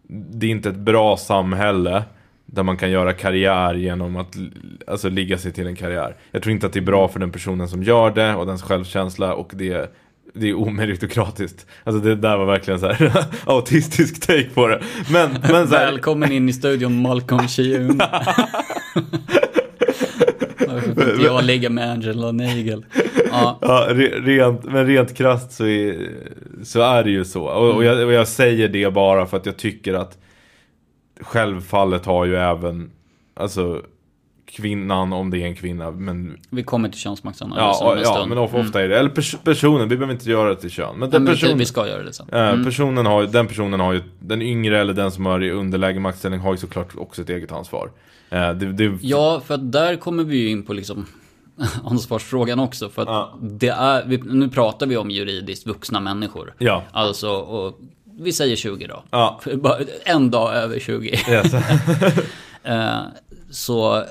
[0.09, 2.03] det är inte ett bra samhälle
[2.51, 4.35] där man kan göra karriär genom att
[4.87, 6.15] alltså, ligga sig till en karriär.
[6.31, 8.61] Jag tror inte att det är bra för den personen som gör det och dens
[8.61, 9.93] självkänsla och det
[10.33, 11.65] det är omeritokratiskt.
[11.83, 14.81] Alltså det där var verkligen så här autistisk take på det.
[15.11, 18.01] Men, men så här, Välkommen in i studion Malcolm Shiun.
[21.23, 22.85] jag ligger med Angela Nagel.
[23.31, 26.09] Ja, ja, re, rent, men rent krasst så är,
[26.63, 27.43] så är det ju så.
[27.43, 30.17] Och, och, jag, och jag säger det bara för att jag tycker att
[31.21, 32.91] självfallet har ju även,
[33.33, 33.81] alltså
[34.45, 38.13] kvinnan, om det är en kvinna, men vi kommer till könsmaktsanalysen Ja, om en ja
[38.13, 38.29] stund.
[38.29, 38.99] men of- ofta är det.
[38.99, 40.95] Eller pers personen, vi behöver inte göra det till kön.
[40.99, 42.29] Men den men personen, vi ska göra det sen.
[42.29, 45.99] eh, personen har, den personen har ju, den yngre eller den som har i underläge
[45.99, 47.91] maktställning har ju såklart också ett eget ansvar.
[48.29, 51.05] Eh, det, det, Ja, för att där kommer vi ju in på liksom
[51.83, 52.89] ansvarsfrågan också.
[52.89, 53.37] För att Ja.
[53.41, 56.53] det är, nu pratar vi om juridiskt vuxna människor.
[56.57, 56.83] ja.
[56.91, 57.79] Alltså, och
[58.19, 59.03] vi säger 20 då.
[59.11, 59.41] Ja.
[60.05, 61.09] En dag över 20.
[61.29, 61.53] Yes.
[62.63, 63.01] Eh,
[63.49, 64.05] så,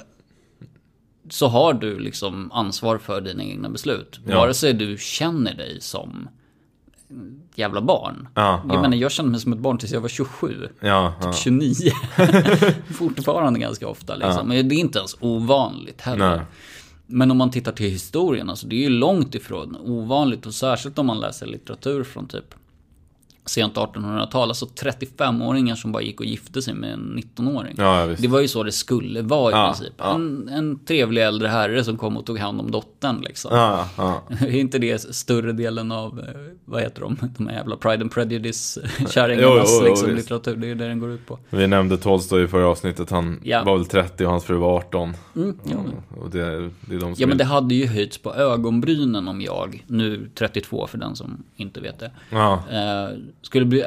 [1.30, 4.20] så har du liksom ansvar för dina egna beslut.
[4.26, 4.36] Ja.
[4.38, 6.28] Vare sig du känner dig som
[7.54, 8.28] jävla barn.
[8.34, 8.82] Ja, jag ja.
[8.82, 10.68] menar, jag kände mig som ett barn tills jag var 27.
[10.80, 11.32] ja, ja.
[11.32, 11.74] 29.
[12.94, 14.48] Fortfarande ganska ofta liksom.
[14.48, 16.36] Men det är inte ens ovanligt heller.
[16.36, 16.46] Nej.
[17.06, 20.46] Men om man tittar till historien, alltså det är ju långt ifrån ovanligt.
[20.46, 22.54] Och särskilt om man läser litteratur från typ
[23.44, 24.48] sent 1800-tal.
[24.48, 27.74] Alltså 35-åringar som bara gick och gifte sig med en 19-åring.
[27.78, 28.06] Ja.
[28.18, 29.94] Det var ju så det skulle vara i Ja, princip.
[29.98, 30.14] ja.
[30.14, 33.52] En, en trevlig äldre herre som kom och tog hand om dottern liksom.
[33.52, 36.26] Är inte det större delen av, eh,
[36.64, 40.56] vad heter de, de här jävla Pride and Prejudice-kärringarnas liksom, litteratur?
[40.56, 41.38] Det är det den går ut på.
[41.50, 45.16] Vi nämnde Tolstoj i förra avsnittet, han var väl 30 och hans fru var 18.
[45.36, 45.76] Mm, ja.
[46.20, 46.40] Och det,
[46.80, 50.30] det är de som Ja men det hade ju höjts på ögonbrynen om jag, nu
[50.34, 53.08] 32 för den som inte vet det, eh,
[53.42, 53.84] skulle, bli,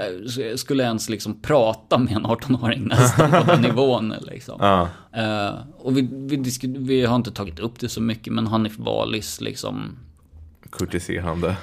[0.56, 4.14] skulle ens liksom prata med en 18-åring nästan på den nivån.
[4.22, 4.56] Liksom.
[4.60, 4.90] Ja.
[5.16, 6.44] Eh, och vi, vi,
[6.78, 9.98] vi har inte tagit upp det så mycket, men Hanif Balis liksom...
[10.72, 11.56] Kurtiserande.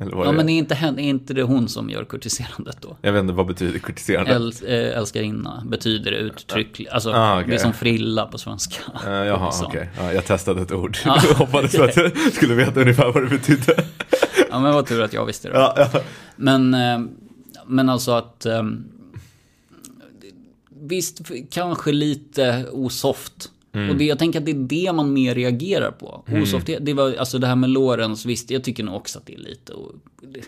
[0.00, 0.52] Eller Ja, är men det?
[0.52, 2.96] är inte, är inte det hon som gör kurtiserandet då?
[3.02, 4.30] Jag vet inte, vad betyder kurtiserande?
[4.34, 6.90] Äl, äh, älskarinna betyder det uttryckligt.
[6.92, 7.48] Alltså, Ah, okej.
[7.48, 8.76] det är som frilla på svenska.
[9.06, 9.90] Eh, jaha, okej.
[9.98, 10.96] Ja, jag testade ett ord.
[11.04, 11.20] Ja.
[11.28, 13.84] Jag hoppades på att jag skulle veta ungefär vad det betydde.
[14.50, 15.54] Ja, men vad tur att jag visste det.
[15.54, 16.00] Ja, ja.
[16.36, 17.00] Men, eh,
[17.66, 18.46] men alltså att...
[18.46, 18.62] eh,
[20.80, 23.50] Visst, kanske lite osoft.
[23.90, 24.54] Och det, jag tänker att det är
[24.86, 26.24] det man mer reagerar på.
[26.42, 29.26] Osoft, det, det var, alltså det här med Lorenz, visst, jag tycker nog också att
[29.26, 29.72] det är lite...
[30.22, 30.44] det-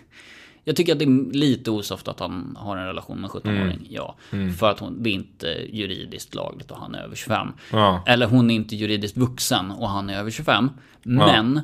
[0.65, 4.17] Jag tycker att det är lite osoft att han har en relation med 17-åring, ja.
[4.59, 7.49] För att hon, det är inte juridiskt lagligt och han är över 25.
[7.73, 8.03] Ja.
[8.07, 10.71] Eller hon är inte juridiskt vuxen och han är över 25.
[11.03, 11.61] Men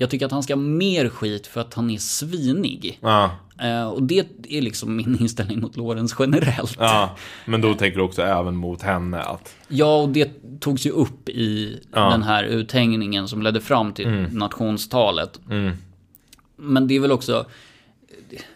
[0.00, 2.98] jag tycker att han ska ha mer skit för att han är svinig.
[3.02, 6.76] Ja, Eh, och det är liksom min inställning mot Lorenz generellt.
[6.78, 6.84] Ja.
[6.84, 7.16] ja.
[7.44, 9.54] Men då tänker du också även mot henne att...
[10.02, 15.40] och det togs ju upp i den här uthängningen som ledde fram till nationstalet.
[16.56, 17.46] Men det är väl också,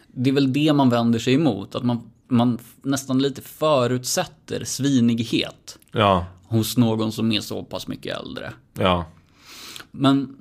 [0.06, 1.74] det är väl det man vänder sig emot.
[1.74, 8.18] Att man, man nästan lite förutsätter svinighet Ja, hos någon som är så pass mycket
[8.18, 8.52] äldre.
[8.78, 9.04] ja.
[9.90, 10.36] Men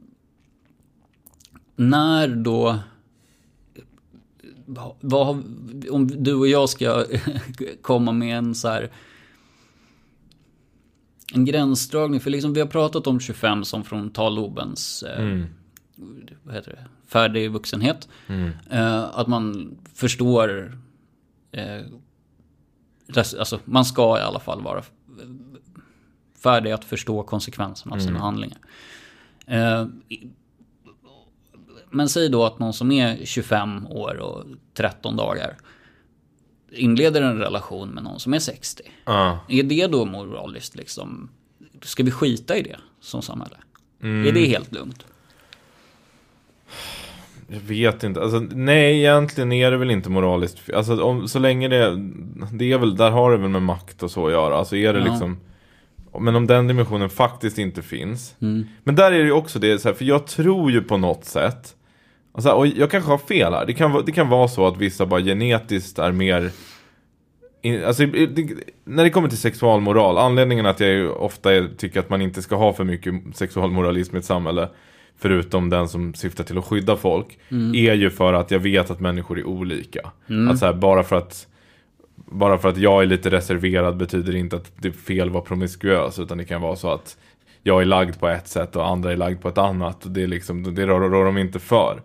[1.76, 2.80] när då...
[5.00, 5.44] Vad,
[5.90, 7.06] om du och jag ska
[7.82, 8.92] komma med en så här...
[11.34, 15.04] En gränsdragning, för liksom vi har pratat om 25 som frontallobens...
[15.04, 15.24] Eh,
[16.44, 16.86] Vad heter det?
[17.08, 18.08] Färdig vuxenhet.
[18.70, 20.78] Eh, att man förstår...
[21.52, 21.82] Eh,
[23.16, 24.84] alltså, man ska i alla fall vara
[26.44, 28.58] färdig att förstå konsekvenserna av sina handlingar.
[31.94, 35.58] Men säg då att någon som är 25 år och 13 dagar
[36.72, 38.84] inleder en relation med någon som är 60.
[39.06, 39.40] ja.
[39.50, 41.30] Är det då moraliskt liksom?
[41.82, 43.56] Ska vi skita i det som samhälle?
[44.02, 45.06] Är det helt lugnt?
[47.48, 48.22] Jag vet inte.
[48.22, 50.74] Alltså, nej, egentligen är det väl inte moraliskt.
[50.74, 51.96] Alltså, om, så länge det...
[52.54, 54.56] Det är väl, där har det väl med makt och så att göra.
[54.58, 55.06] Alltså är det Ja.
[55.06, 55.38] liksom...
[56.20, 58.36] Men om den dimensionen faktiskt inte finns.
[58.84, 61.26] Men där är det ju också det, så här, för jag tror ju på något
[61.26, 61.76] sätt.
[62.34, 63.66] Alltså, och jag kanske har fel här.
[63.66, 66.52] Det kan, det kan vara så att vissa bara genetiskt är mer...
[67.62, 68.50] In, alltså, det,
[68.84, 72.56] när det kommer till sexualmoral, anledningen att jag ju ofta tycker att man inte ska
[72.56, 74.70] ha för mycket sexualmoralism i ett samhälle,
[75.18, 77.40] förutom den som syftar till att skydda folk,
[77.76, 80.12] är ju för att jag vet att människor är olika.
[80.50, 81.48] Att så här, bara för att
[82.16, 85.44] bara för att jag är lite reserverad betyder inte att det är fel att vara
[85.44, 87.18] promiskuös, utan det kan vara så att
[87.64, 90.06] jag är lagd på ett sätt och andra är lagd på ett annat.
[90.06, 92.02] Och det, är liksom, det rår, rår de inte för.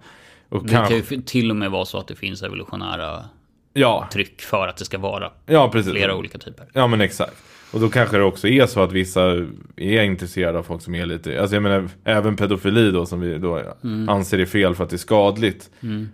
[0.49, 3.25] Och Det kan kanske, ju till och med vara så att det finns evolutionära
[3.73, 6.67] ja, tryck för att det ska vara ja, flera olika typer.
[6.73, 7.37] Ja men exakt.
[7.73, 11.07] Och då kanske det också är så att vissa är intresserade av folk som är
[11.07, 13.63] lite, alltså jag menar även pedofili då som vi då
[14.09, 15.71] anser är fel för att det är skadligt.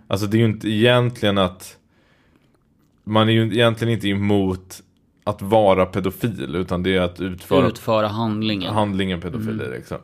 [0.07, 1.77] Alltså det är ju inte egentligen att
[3.03, 4.81] man är ju egentligen inte emot
[5.27, 8.73] att vara pedofil utan det är att utföra Utföra handlingen.
[8.73, 9.97] handlingen pedofili liksom.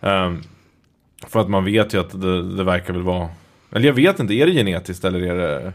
[0.00, 0.42] Ehm,
[1.26, 3.28] för att man vet ju att det, det verkar väl vara,
[3.72, 5.72] eller jag vet inte, är det genetiskt eller är det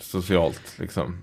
[0.00, 1.18] socialt liksom?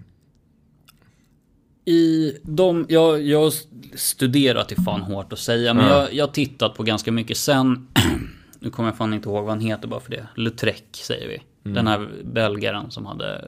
[1.86, 3.54] I de, jag, jag har
[3.98, 7.88] studerat det fan hårt att säga, men jag, jag har tittat på ganska mycket sen.
[8.60, 10.28] nu kommer jag fan inte ihåg vad han heter bara för det.
[10.36, 11.42] Lutrec säger vi.
[11.63, 13.45] Den här belgaren som hade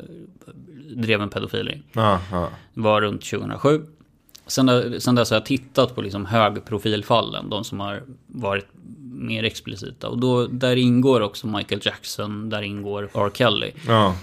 [0.95, 1.84] drev en pedofilring.
[2.73, 3.86] Var runt 2007.
[4.47, 8.67] Sen, sen dess har jag tittat på liksom högprofilfallen, de som har varit
[9.02, 10.10] mer explicita.
[10.10, 13.32] Och då, där ingår också Michael Jackson, där ingår R.
[13.34, 13.71] Kelly.
[13.88, 14.15] ja.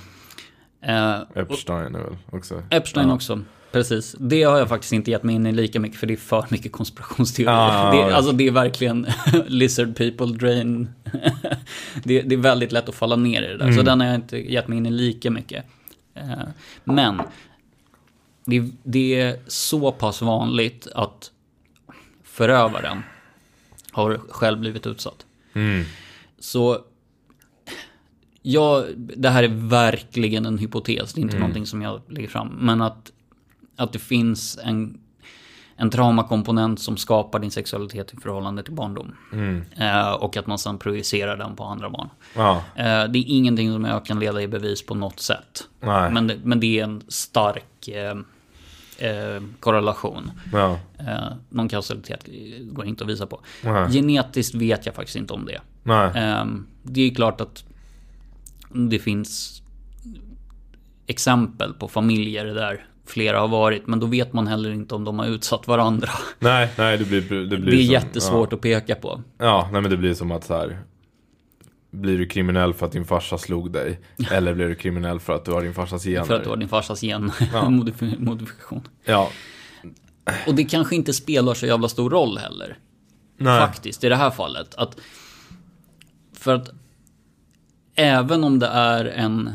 [0.83, 2.62] Eh, Epstein är väl också.
[2.70, 3.14] Epstein ja.
[3.14, 3.40] också.
[3.73, 4.17] Precis.
[4.19, 6.47] Det har jag faktiskt inte gett mig in i lika mycket för det är för
[6.51, 7.53] mycket konspirationsteorier.
[7.55, 8.17] Ja, det.
[8.17, 9.07] Alltså det är verkligen
[9.47, 10.89] lizard people drain.
[12.05, 13.65] det, det är väldigt lätt att falla ner i det där.
[13.65, 13.77] Mm.
[13.77, 15.65] Så den har jag inte gett mig in i lika mycket.
[16.15, 16.25] Eh,
[16.85, 17.23] Men
[18.45, 21.31] det, det är så pass vanligt att
[22.25, 23.03] förövaren
[23.93, 25.27] har själv blivit utsatt.
[25.55, 25.85] Mm.
[26.39, 26.79] Så
[28.43, 31.41] Ja, det här är verkligen en hypotes, det är inte Mm.
[31.41, 32.49] någonting som jag lägger fram.
[32.61, 33.13] Men att,
[33.81, 35.01] att det finns en,
[35.77, 39.14] en traumakomponent som skapar din sexualitet i förhållande till barndom.
[39.33, 39.64] Mm.
[39.77, 42.09] Eh, och att man sedan projicerar den på andra barn.
[42.37, 45.69] Ja, Eh, det är ingenting som jag kan leda i bevis på något sätt.
[45.81, 46.11] nej.
[46.11, 48.16] Men det, men det är en stark eh,
[49.11, 50.31] eh, korrelation.
[50.53, 52.29] Ja, Eh, någon kausalitet
[52.73, 53.40] går inte att visa på.
[53.64, 53.90] nej.
[53.93, 55.61] Genetiskt vet jag faktiskt inte om det.
[56.14, 57.64] Ehm, Det är klart att
[58.75, 59.62] det finns
[61.07, 63.87] exempel på familjer där flera har varit.
[63.87, 66.09] Men då vet man heller inte om de har utsatt varandra.
[66.38, 67.20] Nej, nej det blir...
[67.20, 69.23] Det, blir Det är som, jättesvårt att peka på.
[69.38, 69.44] Ja.
[69.44, 70.79] ja, nej men det blir som att så här.
[71.90, 74.01] Blir du kriminell för att din farsa slog dig?
[74.31, 76.25] Eller blir du kriminell för att du har din farsas gener?
[76.25, 77.20] För att du har din farsas Ja.
[77.53, 78.88] genmodifikation.
[79.05, 79.31] Ja,
[80.46, 82.79] Och det kanske inte spelar så jävla stor roll heller.
[83.37, 83.61] nej.
[83.61, 84.75] Faktiskt, i det här fallet.
[84.75, 84.96] Att,
[86.33, 86.70] för att
[87.94, 89.51] även om det är en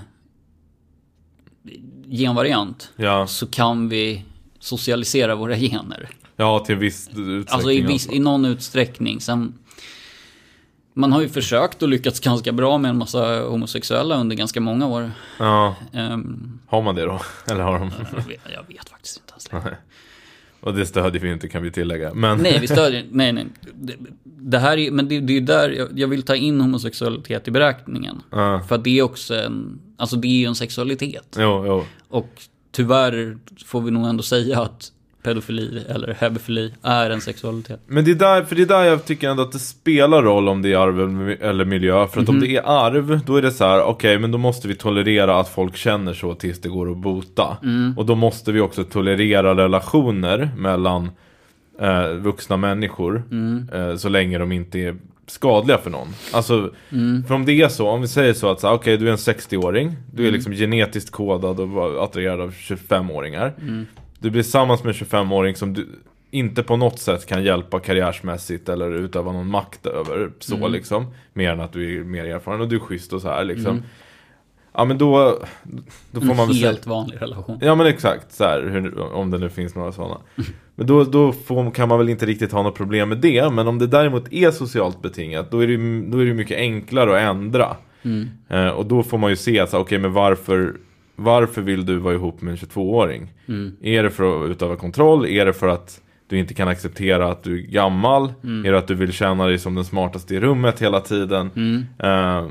[2.10, 4.24] genvariant Ja, så kan vi
[4.60, 6.10] socialisera våra gener.
[6.36, 7.46] ja, till viss utsträckning.
[7.50, 9.22] Alltså i, viss, i någon utsträckning.
[9.22, 9.54] Sen,
[10.94, 14.88] man har ju försökt och lyckats ganska bra med en massa homosexuella under ganska många
[14.88, 15.12] år.
[15.40, 17.22] Ja, Ehm, har man det då?
[17.52, 17.92] Eller har de?
[18.16, 19.78] jag, vet, jag vet faktiskt inte ens längre.
[20.66, 22.14] Och det stödjer vi inte kan vi tillägga.
[22.14, 22.38] Men...
[22.38, 23.46] Nej, vi stödjer, nej, nej.
[23.74, 27.48] Det, det här är, men det, det är där jag, jag vill ta in homosexualitet
[27.48, 28.22] i beräkningen.
[28.32, 31.36] Ja, För att det är också en, alltså det är ju en sexualitet.
[31.40, 31.84] jo, jo.
[32.08, 32.30] Och
[32.72, 34.92] tyvärr får vi nog ändå säga att
[35.26, 37.80] pedofili eller hebefili är en sexualitet.
[37.88, 40.50] Men det är, där, för det är där jag tycker ändå att det spelar roll
[40.50, 42.08] om det är arv eller- miljö.
[42.08, 42.36] För att Mhm.
[42.36, 45.40] om det är arv, då är det så här, okej, men då måste vi tolerera
[45.40, 47.58] att folk känner så tills det går att bota.
[47.64, 47.94] Mm.
[47.98, 51.10] Och då måste vi också tolerera relationer mellan
[51.82, 53.24] eh, vuxna människor.
[53.32, 53.70] Mm.
[53.74, 54.96] Eh, så länge de inte är
[55.28, 56.08] skadliga för någon.
[56.34, 57.24] Alltså, Mm.
[57.28, 59.96] för om det är så, om vi säger så att okej, du är en 60-åring.
[60.14, 63.54] Du är liksom genetiskt kodad och attraherad av 25-åringar.
[63.62, 63.86] Mm.
[64.26, 65.88] Du blir tillsammans med en 25-åring som du
[66.32, 70.72] inte på något sätt kan hjälpa karriärsmässigt eller utöva någon makt över så Mm.
[70.72, 71.06] liksom.
[71.34, 73.72] Mer än att du är mer erfaren och du är schysst och så här liksom.
[73.72, 73.84] Mm.
[74.74, 75.40] Ja men då,
[76.12, 76.68] då får man En väl säga...
[76.68, 77.60] helt vanlig relation.
[77.62, 80.18] Ja men exakt, så här, hur, om det nu finns några sådana.
[80.76, 83.50] Men då, då får, kan man väl inte riktigt ha något problem med det.
[83.50, 87.16] Men om det däremot är socialt betingat, då är det, då är det mycket enklare
[87.16, 87.76] att ändra.
[88.04, 88.28] Mm.
[88.50, 90.76] Eh, och då får man ju se, okej men varför,
[91.16, 93.34] varför vill du vara ihop med en 22-åring?
[93.48, 93.76] Mm.
[93.82, 95.26] Är det för att utöva kontroll?
[95.26, 98.34] Är det för att du inte kan acceptera att du är gammal?
[98.44, 98.66] Mm.
[98.66, 101.50] Är det att du vill känna dig som den smartaste i rummet hela tiden?
[101.56, 101.86] Mm.
[102.00, 102.50] Eh,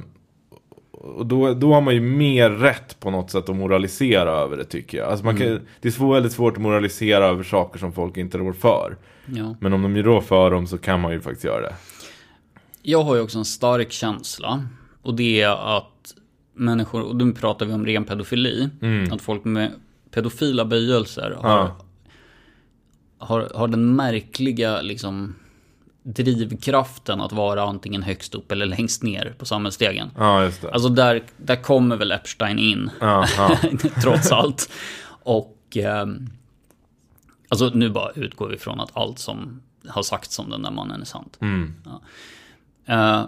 [1.05, 4.65] och då, då har man ju mer rätt på något sätt att moralisera över det
[4.65, 5.09] tycker jag.
[5.09, 8.39] Alltså man kan, Det är svår, väldigt svårt att moralisera över saker som folk inte
[8.39, 8.97] rår för.
[9.27, 9.57] Ja.
[9.61, 11.75] Men om de rår för dem så kan man ju faktiskt göra det.
[12.83, 14.65] Jag har ju också en stark känsla.
[15.03, 16.15] Och det är att
[16.55, 18.69] människor, och nu pratar vi om ren pedofili.
[19.13, 19.73] Att folk med
[20.11, 21.77] pedofila böjelser har, Ja.
[23.19, 25.35] har, har den märkliga liksom
[26.03, 30.11] drivkraften att vara antingen högst upp eller längst ner på samhällsstegen.
[30.17, 30.71] Ja, just det.
[30.73, 32.91] Alltså där, där kommer väl Epstein in.
[33.01, 33.57] ja, ja.
[34.03, 34.71] trots allt.
[35.07, 36.27] Och ehm,
[37.49, 41.01] alltså nu bara utgår vi från att allt som har sagts om den där mannen
[41.01, 41.39] är sant.
[41.41, 41.75] Mm.
[41.87, 41.93] Eh,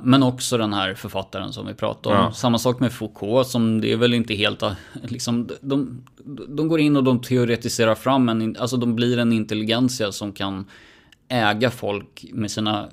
[0.02, 2.22] men också den här författaren som vi pratade om.
[2.22, 2.32] Ja.
[2.32, 4.72] Samma sak med Foucault som det är väl inte helt, eh,
[5.04, 6.04] liksom, de,
[6.48, 10.64] de går in och de teoretiserar fram en, alltså de blir en intelligensia som kan
[11.28, 12.88] äga folk med sina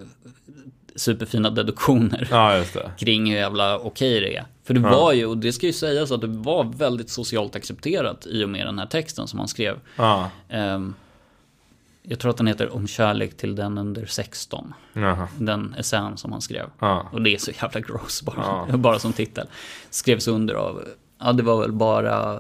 [0.96, 2.64] superfina deduktioner ja,
[2.98, 4.46] kring hur jävla okej det är.
[4.64, 8.28] För det var ju, och det ska ju sägas att det var väldigt socialt accepterat
[8.30, 9.80] i och med den här texten som han skrev.
[9.96, 10.94] Ja, Ehm,
[12.04, 14.74] jag tror att den heter Om kärlek till den under 16.
[14.94, 15.28] Jaha.
[15.40, 16.66] Den essän som han skrev.
[16.80, 17.10] Ja.
[17.12, 18.78] Och det är så jävla gross bara, Ja.
[18.78, 19.48] bara som titel.
[19.90, 20.84] Skrevs under av,
[21.20, 22.40] ja det var väl bara,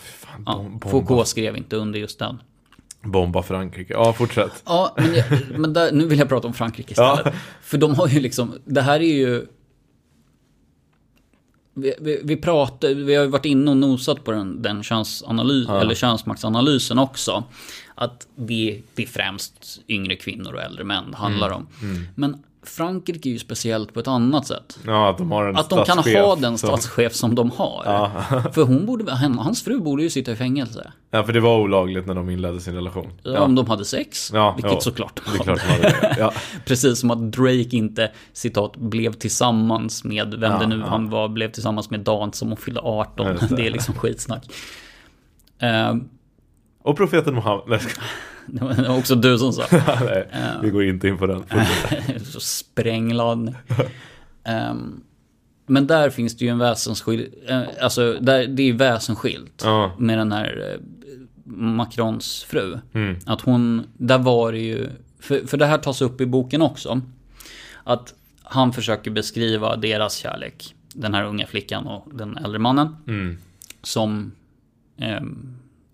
[0.00, 2.42] Fan, ja, bomba, Foucault skrev inte under just den.
[3.02, 3.92] bomba Frankrike.
[3.92, 4.62] Ja, fortsätt.
[4.66, 5.24] Ja, men, jag,
[5.58, 7.20] men där, nu vill jag prata om Frankrike istället.
[7.24, 7.32] Ja.
[7.62, 9.46] För de har ju liksom, det här är ju...
[11.74, 15.68] Vi, vi, vi pratar, vi har ju varit inne och nosat på den, den könsanalys,
[15.68, 17.44] eller könsmaktsanalysen också.
[17.94, 21.58] Att det, det främst yngre kvinnor och äldre män handlar Mm.
[21.58, 21.66] om.
[22.14, 24.78] Men Frankrike är ju speciellt på ett annat sätt.
[24.86, 27.82] Ja, att de har en Att de kan ha den statschef som de har.
[28.52, 30.92] För hon borde, hans fru borde ju sitta i fängelse.
[31.10, 33.12] Ja, för det var olagligt när de inledde sin relation.
[33.38, 34.30] Om de hade sex.
[34.34, 34.80] Ja, vilket ja.
[34.80, 35.44] såklart de hade.
[35.44, 36.16] klart de hade.
[36.18, 36.32] Ja.
[36.66, 40.86] Precis som att Drake inte, citat, blev tillsammans med vem Ja, det nu ja.
[40.86, 43.26] han var, blev tillsammans med Dan som hon fyllde 18.
[43.26, 43.56] Ja, just det.
[43.56, 43.66] det.
[43.66, 44.44] är liksom skitsnack.
[45.58, 45.94] Eh,
[46.82, 47.80] Och profeten Muhammed.
[48.46, 49.64] Det var också du som sa.
[50.04, 50.28] Nej,
[50.62, 51.44] vi går inte in på den.
[52.40, 53.54] Sprängladdning.
[54.44, 55.00] Ehm,
[55.66, 59.62] men där finns det ju en väsensskild, eh, alltså där, det är väsensskilt.
[59.64, 59.92] Ja.
[59.98, 60.80] Med den här eh,
[61.44, 62.78] Macrons fru.
[62.92, 63.16] Mm.
[63.26, 64.90] Att hon, där var det ju,
[65.20, 67.00] för, för det här tas upp i boken också.
[67.84, 70.74] Att han försöker beskriva deras kärlek.
[70.94, 72.96] Den här unga flickan och den äldre mannen.
[73.06, 73.38] Mm.
[73.82, 74.32] Som
[74.96, 75.20] eh,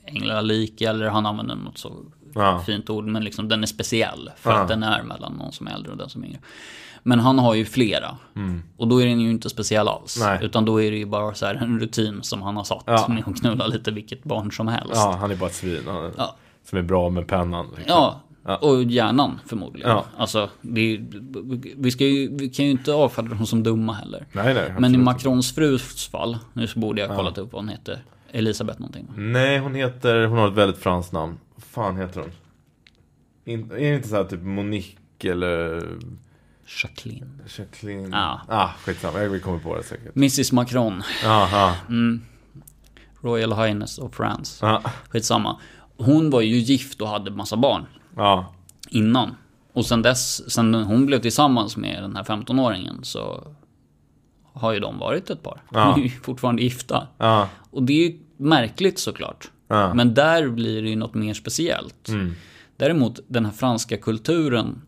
[0.08, 1.92] änglalik eller han använder något så
[2.34, 2.62] Ja.
[2.66, 4.30] fint ord, men liksom den är speciell.
[4.36, 4.56] För Ja.
[4.58, 6.40] att den är mellan någon som är äldre och den som är yngre.
[7.02, 8.16] Men han har ju flera.
[8.76, 10.16] Och då är den ju inte speciell alls.
[10.16, 10.28] Mm.
[10.34, 10.44] Nej.
[10.44, 13.06] Utan då är det ju bara så här en rutin som han har satt Ja.
[13.08, 14.92] med att knulla lite vilket barn som helst.
[14.94, 15.82] Ja, han är bara ett svin.
[15.86, 16.36] Han, Ja.
[16.64, 17.66] Som är bra med pennan.
[17.66, 17.84] Liksom.
[17.88, 18.56] Ja, Ja.
[18.56, 19.90] och hjärnan förmodligen.
[19.90, 20.04] Ja.
[20.16, 21.04] Alltså, är,
[21.82, 24.26] vi, ska ju, vi kan ju inte avfärda dem som dumma heller.
[24.32, 24.74] Nej, nej.
[24.78, 24.98] Men i.
[24.98, 28.02] Macrons frus fall, nu så borde jag ha kollat upp vad hon heter.
[28.32, 29.08] Elisabeth någonting.
[29.16, 31.38] Nej, hon heter, hon har ett väldigt franskt namn.
[31.54, 32.30] Vad fan heter hon?
[33.44, 35.82] In, är det inte så här typ Monique eller
[36.82, 37.42] Jacqueline.
[37.58, 38.10] Jacqueline?
[38.12, 38.40] Ja.
[38.48, 40.16] Ah, skitsamma, jag kommer på det säkert.
[40.16, 41.02] Mrs Macron.
[41.26, 41.74] Aha.
[43.20, 44.66] Royal Highness of France.
[44.66, 44.82] Ja.
[45.08, 45.60] Skitsamma.
[45.96, 47.86] Hon var ju gift och hade massa barn
[48.16, 48.54] Ja.
[48.88, 49.34] innan.
[49.72, 53.46] Och sen dess, sen hon blev tillsammans med den här 15-åringen så
[54.60, 55.62] har ju de varit ett par.
[55.72, 55.80] Ja.
[55.80, 57.08] De är ju fortfarande gifta.
[57.18, 57.48] Ja.
[57.70, 59.50] Och det är ju märkligt såklart.
[59.68, 59.94] Ja.
[59.94, 62.08] Men där blir det ju något mer speciellt.
[62.08, 62.34] Mm.
[62.76, 64.82] Däremot den här franska kulturen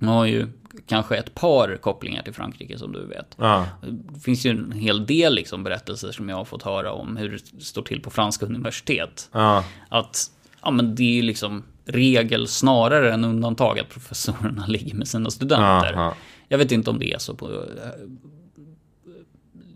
[0.00, 0.48] har ju
[0.86, 3.36] kanske ett par kopplingar till Frankrike som du vet.
[3.36, 3.66] Ja.
[3.82, 7.30] Det finns ju en hel del liksom berättelser som jag har fått höra om hur
[7.30, 9.28] det står till på franska universitet.
[9.32, 9.64] Ja.
[9.88, 10.30] Att
[10.62, 16.12] ja, men det är liksom regel snarare än undantag att professorerna ligger med sina studenter.
[16.48, 17.60] Jag vet inte om det är så på eh,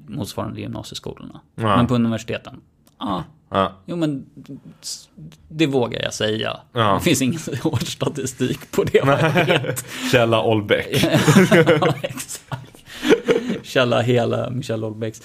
[0.09, 1.41] motsvarande gymnasieskolorna.
[1.55, 1.77] Ja.
[1.77, 2.61] Men på universiteten.
[2.99, 3.73] Ja, Ja.
[3.87, 4.27] jo men
[5.49, 6.57] det vågar jag säga.
[6.73, 6.95] Ja.
[6.95, 9.85] Det finns ingen hård statistik på det vad jag vet.
[10.13, 11.05] Källa Olbeck.
[11.81, 12.85] ja, exakt.
[13.63, 15.23] Källa hela Michel Houellebecqs.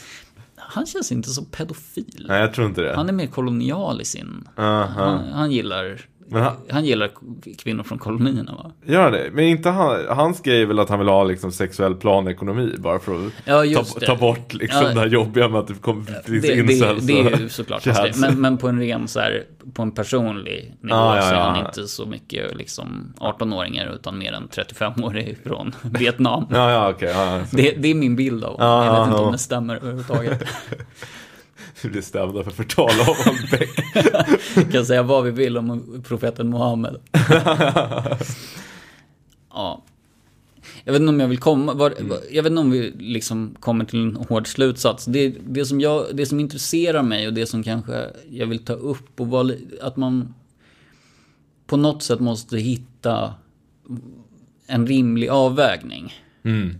[0.55, 2.25] Han känns inte så pedofil.
[2.27, 2.95] Nej, jag tror inte det.
[2.95, 4.47] Han är mer kolonial i sin...
[4.57, 4.85] Aha.
[4.87, 6.01] Han, han gillar...
[6.31, 7.09] Han- Han gillar
[7.57, 8.71] kvinnor från kolonierna va?
[8.85, 9.29] Gör det?
[9.33, 12.99] Men inte han, hans grej är väl att han vill ha liksom sexuell planekonomi bara
[12.99, 14.05] för att Ja, ta, det.
[14.05, 14.93] ta bort liksom Ja.
[14.93, 17.49] det här jobbiga med att det kommer finns Det, det, incels det är och ju
[17.49, 21.21] såklart hans men, men på en ren så här, på en personlig nivå Ja, ja,
[21.21, 26.45] så är han inte så mycket liksom 18-åringar utan mer än 35-årig från Vietnam.
[26.51, 28.67] Ja, ja, så Det, det är min bild av honom.
[28.67, 30.43] Ja, Jag vet inte om det stämmer överhuvudtaget.
[31.83, 33.69] Vi blir stämda för förtal av Olbeck.
[34.57, 36.95] Vi kan säga vad vi vill om profeten Muhammed.
[39.53, 39.83] ja.
[40.83, 42.09] Jag vet inte om jag vill komma, var, Mm.
[42.09, 45.05] var- jag vet inte om vi liksom kommer till en hård slutsats.
[45.05, 48.73] Det, det, som jag, det som intresserar mig och det som kanske jag vill ta
[48.73, 50.33] upp och vara, li- att man
[51.67, 53.33] på något sätt måste hitta
[54.67, 56.13] en rimlig avvägning.
[56.43, 56.75] Mm.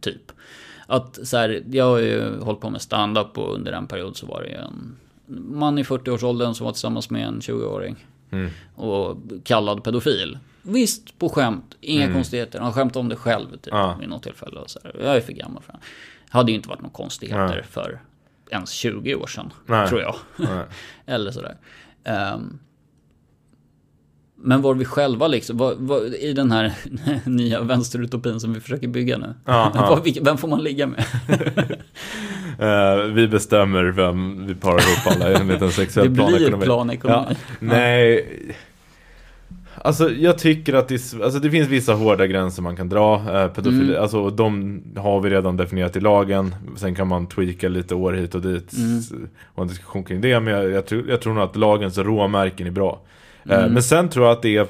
[0.00, 0.32] Typ.
[0.86, 4.26] Att så här, jag har ju hållit på med stand-up och under en period så
[4.26, 4.96] var det ju en
[5.28, 8.06] man i 40-årsåldern som var tillsammans med en 20-åring.
[8.30, 8.50] Mm.
[8.74, 10.38] Och kallad pedofil.
[10.62, 11.74] Visst, på skämt.
[11.80, 12.60] Inga konstigheter.
[12.60, 13.84] Han skämtade om det själv typ, Mm.
[13.86, 13.96] Ja.
[14.00, 14.60] vid något tillfälle.
[14.60, 14.96] Och så här.
[15.04, 15.78] Jag är för gammal för det.
[16.30, 17.62] hade ju inte varit några konstigheter Nej.
[17.70, 18.00] för
[18.50, 19.52] ens 20 år sedan.
[19.66, 19.88] Nej.
[19.88, 20.16] Tror jag.
[21.06, 21.56] Eller sådär.
[22.04, 22.58] Ehm,
[24.46, 26.72] men var vi själva liksom, var, var, i den här
[27.24, 29.34] nya vänsterutopin som vi försöker bygga nu.
[29.44, 29.72] Ja,
[30.14, 30.22] ja.
[30.22, 31.04] Vem får man ligga med?
[32.58, 36.64] Eh, vi bestämmer vem vi parar ihop alla i en liten sexuell Det blir planekonomi.
[36.64, 37.26] planekonomi.
[37.28, 38.26] Ja, nej.
[39.74, 43.14] Alltså jag tycker att det, alltså, det finns vissa hårda gränser man kan dra.
[43.14, 44.02] Eh, pedofili, Mm.
[44.02, 46.54] alltså de har vi redan definierat i lagen.
[46.76, 48.72] Sen kan man tweaka lite år hit och dit.
[48.76, 49.00] Mm.
[49.54, 50.40] Och en diskussion kring det.
[50.40, 53.00] Men jag, jag, tror, jag tror nog att lagens råmärken är bra.
[53.48, 53.72] Eh, Mm.
[53.72, 54.66] men sen tror jag att det är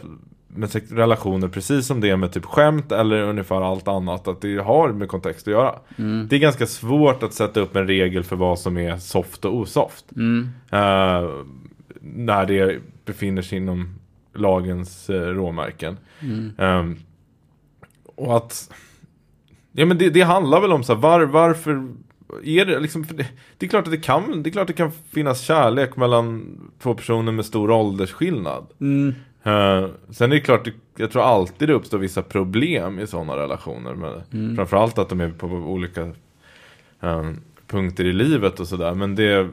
[0.48, 4.28] med relationer precis som det är med typ skämt eller ungefär allt annat.
[4.28, 5.74] Att det har med kontext att göra.
[5.98, 6.26] Mm.
[6.30, 9.56] Det är ganska svårt att sätta upp en regel för vad som är soft och
[9.56, 10.04] osoft.
[10.16, 10.48] Mm.
[10.70, 11.30] Eh,
[12.00, 13.94] när det befinner sig inom
[14.34, 15.96] lagens uh, råmärken.
[16.20, 16.52] Mm.
[16.58, 16.96] Ehm,
[18.16, 18.70] och att...
[19.72, 21.88] Ja men det, det handlar väl om så här, var, varför
[22.44, 23.06] är det liksom...
[23.10, 23.26] Det,
[23.58, 26.94] det är klart att det kan, det är klart det kan finnas kärlek mellan två
[26.94, 28.66] personer med stor åldersskillnad.
[28.80, 29.14] Mm.
[29.42, 33.94] Eh, sen är det klart, jag tror alltid det uppstår vissa problem i sådana relationer.
[33.94, 34.56] Men Mm.
[34.56, 36.02] Framförallt att de är på olika
[37.00, 37.30] eh,
[37.66, 38.94] punkter i livet och sådär.
[38.94, 39.48] Men det...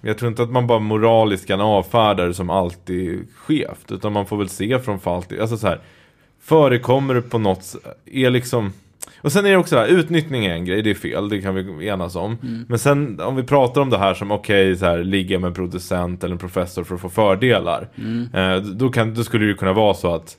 [0.00, 3.92] Jag tror inte att man bara moraliskt kan avfärda det som alltid skevt.
[3.92, 5.40] Utan man får väl se från fall till...
[5.40, 5.80] Alltså så här,
[6.40, 7.76] förekommer det på något...
[8.04, 8.72] Är liksom...
[9.24, 11.40] Och sen är det också det här, utnyttjning är en grej, det är fel, det
[11.40, 12.36] kan vi enas om.
[12.68, 15.54] Men sen om vi pratar om det här som okej, så här, ligga med en
[15.54, 17.88] producent eller en professor för att få fördelar.
[18.34, 20.36] Eh, då, kan, då skulle det ju kunna vara så att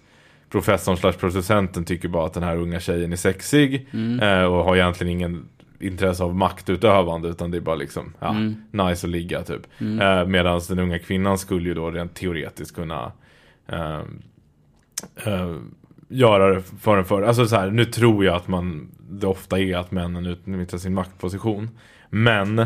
[0.49, 3.88] professorn slash producenten tycker bara att den här unga tjejen är sexig.
[4.22, 5.45] Eh, och har egentligen ingen
[5.80, 8.36] intresse av maktutövande utan det är bara liksom, ja,
[8.72, 9.62] nice att ligga typ.
[10.01, 13.12] Eh, Medan den unga kvinnan skulle ju då rent teoretiskt kunna
[13.68, 13.99] eh,
[15.26, 15.55] eh,
[16.08, 17.22] göra det för en för.
[17.22, 20.93] Alltså så här, nu tror jag att man, det ofta är att männen utnyttjar sin
[20.93, 21.70] maktposition.
[22.10, 22.66] Men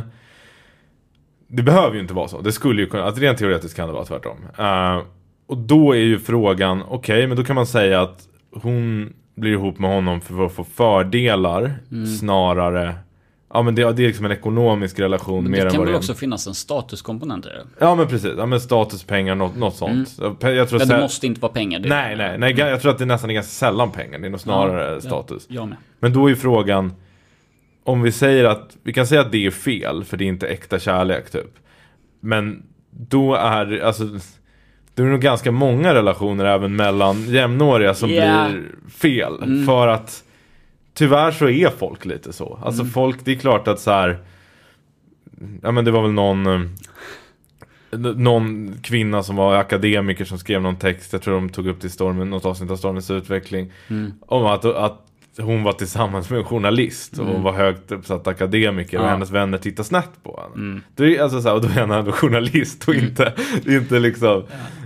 [1.48, 2.42] det behöver ju inte vara så.
[2.42, 4.38] Det skulle ju kunna, att rent teoretiskt kan det vara tvärtom.
[4.58, 5.02] Eh,
[5.48, 9.80] och då är ju frågan, okej, men då kan man säga att hon blir ihop
[9.80, 12.06] med honom för att få fördelar Mm.
[12.08, 12.96] snarare
[13.54, 15.94] Ja men det, det är liksom en ekonomisk relation Men mer än kan vad väl
[15.94, 17.64] det är också finnas en statuskomponent i det?
[17.80, 20.68] Ja men precis, ja men status, pengar, något, något sånt Jag tror Mm.
[20.68, 21.80] Sä- det måste inte vara pengar.
[21.80, 24.30] Det Nej, nej, nej, jag tror att det nästan är ganska sällan pengar, det är
[24.30, 25.78] nog snarare Ja, status Ja, jag med.
[26.00, 26.94] Men då är frågan
[27.84, 30.48] Om vi säger att Vi kan säga att det är fel För det är inte
[30.48, 31.54] äkta kärlek typ
[32.20, 34.04] Men Då är alltså
[34.96, 38.48] Det är nog ganska många relationer även mellan jämnåriga som Ja.
[38.50, 39.66] blir fel Mm.
[39.66, 40.24] För att
[40.94, 42.92] Tyvärr så är folk lite så Alltså Mm.
[42.94, 44.20] folk, det är klart att så här.
[45.62, 46.62] Ja men det var väl någon eh,
[48.16, 51.90] Någon kvinna som var akademiker som skrev någon text Jag tror de tog upp i
[51.90, 54.12] stormen, något avsnitt av Stormens utveckling Mm.
[54.22, 55.06] om att, att
[55.40, 59.08] hon var tillsammans med en journalist och hon var högt uppsatt akademiker och Mm.
[59.08, 59.14] Ja.
[59.14, 60.56] hennes vänner tittade snett på henne.
[60.70, 60.82] Mm.
[60.96, 63.34] Det är alltså så här, och då är han ändå journalist och inte,
[63.68, 64.44] inte liksom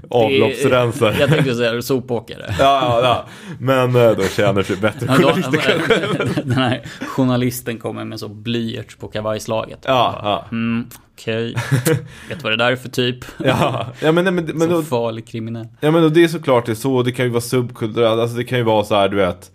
[0.09, 1.15] avloppsrensare.
[1.19, 2.45] Jag tänkte säga sopåkare.
[2.47, 3.25] Ja, ja, ja.
[3.59, 6.41] Men eh, då känner sig bättre Ja, journalister kanske.
[6.43, 9.79] Den här journalisten kommer med så blyerts på kavajslaget.
[9.85, 10.45] Ja, ja.
[10.51, 11.55] Mm, okej.
[12.29, 13.25] Vet vad det där är för typ?
[13.37, 15.67] Ja, ja men, men, men, så då, farlig kriminell.
[15.79, 18.37] ja, men då, det är såklart det är så, det kan ju vara subkulturellt, alltså
[18.37, 19.51] det kan ju vara så här, du vet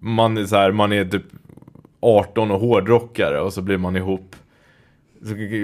[0.00, 1.24] Man är så här, man är typ
[2.02, 4.36] 18 och hårdrockare och så blir man ihop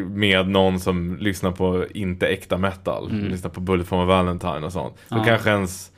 [0.08, 4.94] med någon som lyssnar på inte äkta metal, lyssnar på Bullet for Valentine och sånt.
[5.08, 5.24] Då Ja.
[5.24, 5.92] kanske ens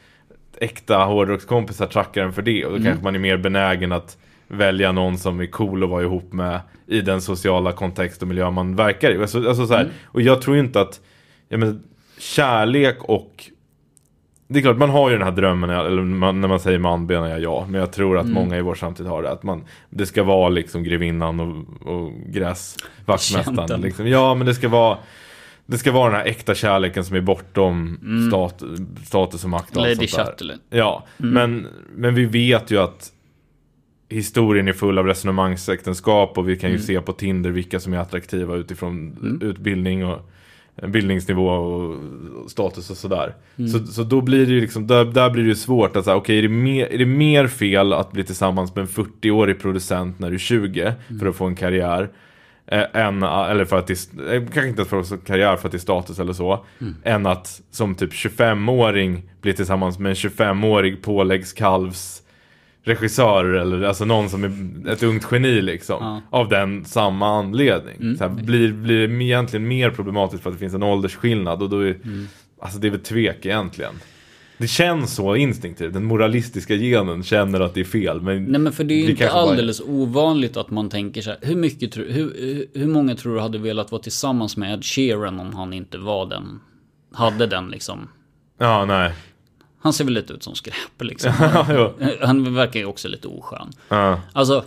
[0.60, 4.92] äkta hårdrockskompisar trackar en för det och då kanske man är mer benägen att välja
[4.92, 8.76] någon som är cool att vara ihop med i den sociala kontext och miljö man
[8.76, 9.18] verkar i.
[9.18, 11.00] Alltså, alltså så här, Och jag tror inte att,
[11.48, 11.78] jag menar,
[12.18, 13.44] kärlek och
[14.48, 17.06] det är klart, man har ju den här drömmen, eller man, när man säger man
[17.06, 17.66] menar jag ja.
[17.70, 19.30] Men jag tror att många i vår samtid har det.
[19.30, 23.80] Att man, det ska vara liksom grevinnan och, och gräsvaktmästaren.
[23.80, 24.08] Liksom.
[24.08, 24.98] Ja, men det ska vara
[25.66, 28.62] det ska vara den här äkta kärleken som är bortom stat,
[29.04, 30.06] status och makt och Lady.
[30.06, 30.56] Chatterley.
[30.70, 33.12] Ja, men, men vi vet ju att
[34.08, 37.98] historien är full av resonemangsäktenskap och vi kan ju se på Tinder vilka som är
[37.98, 40.30] attraktiva utifrån utbildning och
[40.86, 43.34] bildningsnivå och status och sådär.
[43.72, 46.38] Så, så då blir det ju liksom, där, där blir det svårt att säga, okej
[46.38, 50.28] är, det mer, är det mer fel att bli tillsammans med en 40-årig producent när
[50.28, 52.08] du är 20 för att få en karriär?
[52.66, 55.72] Eh, än, eller för att det, eh, kanske inte för att få karriär för att
[55.72, 56.64] det är status eller så.
[57.04, 62.22] Än att som typ 25-åring bli tillsammans med en 25-årig påläggskalvs
[62.88, 65.96] regissör eller alltså någon som är ett ungt geni liksom.
[66.00, 66.38] Ja.
[66.38, 68.16] Av den samma anledning.
[68.18, 71.70] Så här, blir, blir det egentligen mer problematiskt för att det finns en åldersskillnad och
[71.70, 71.98] då är,
[72.60, 73.92] alltså det är väl tvek egentligen.
[74.60, 78.20] Det känns så instinktivt, den moralistiska genen känner att det är fel.
[78.20, 81.22] Men Nej men för det är ju inte kanske bara- alldeles ovanligt att man tänker
[81.22, 84.74] så här, hur mycket tror, hur- hur många tror du hade velat vara tillsammans med
[84.74, 86.60] Ed Sheeran om han inte var den,
[87.14, 88.08] hade den liksom,
[88.58, 89.12] Ja, nej.
[89.80, 91.32] Han ser väl lite ut som skräp liksom.
[92.20, 93.70] Han verkar ju också lite oskön.
[93.88, 94.64] Ja, Alltså,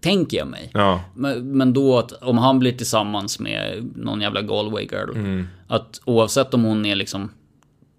[0.00, 0.70] tänker jag mig.
[0.74, 1.00] ja.
[1.14, 5.10] Men, men då att om han blir tillsammans med någon jävla Galway girl.
[5.14, 5.48] Mm.
[5.68, 7.30] Att oavsett om hon är liksom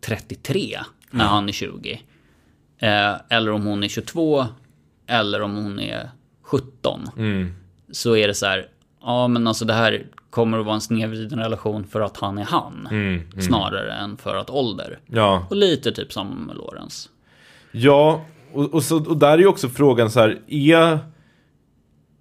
[0.05, 0.79] 33
[1.11, 2.01] när han är 20.
[2.77, 4.45] Eh, eller om hon är 22.
[5.07, 6.09] Eller om hon är
[6.41, 7.09] 17.
[7.17, 7.53] Mm.
[7.91, 8.67] Så är det så här.
[9.01, 12.43] Ja men alltså det här kommer att vara en snedvriden relation för att han är
[12.43, 12.87] han.
[12.91, 13.41] Mm.
[13.41, 14.99] Snarare än för att ålder.
[15.05, 15.47] Ja.
[15.49, 17.09] Och lite typ samma med Lawrence.
[17.71, 20.99] Ja, och, och, så, och där är ju också frågan så här, är,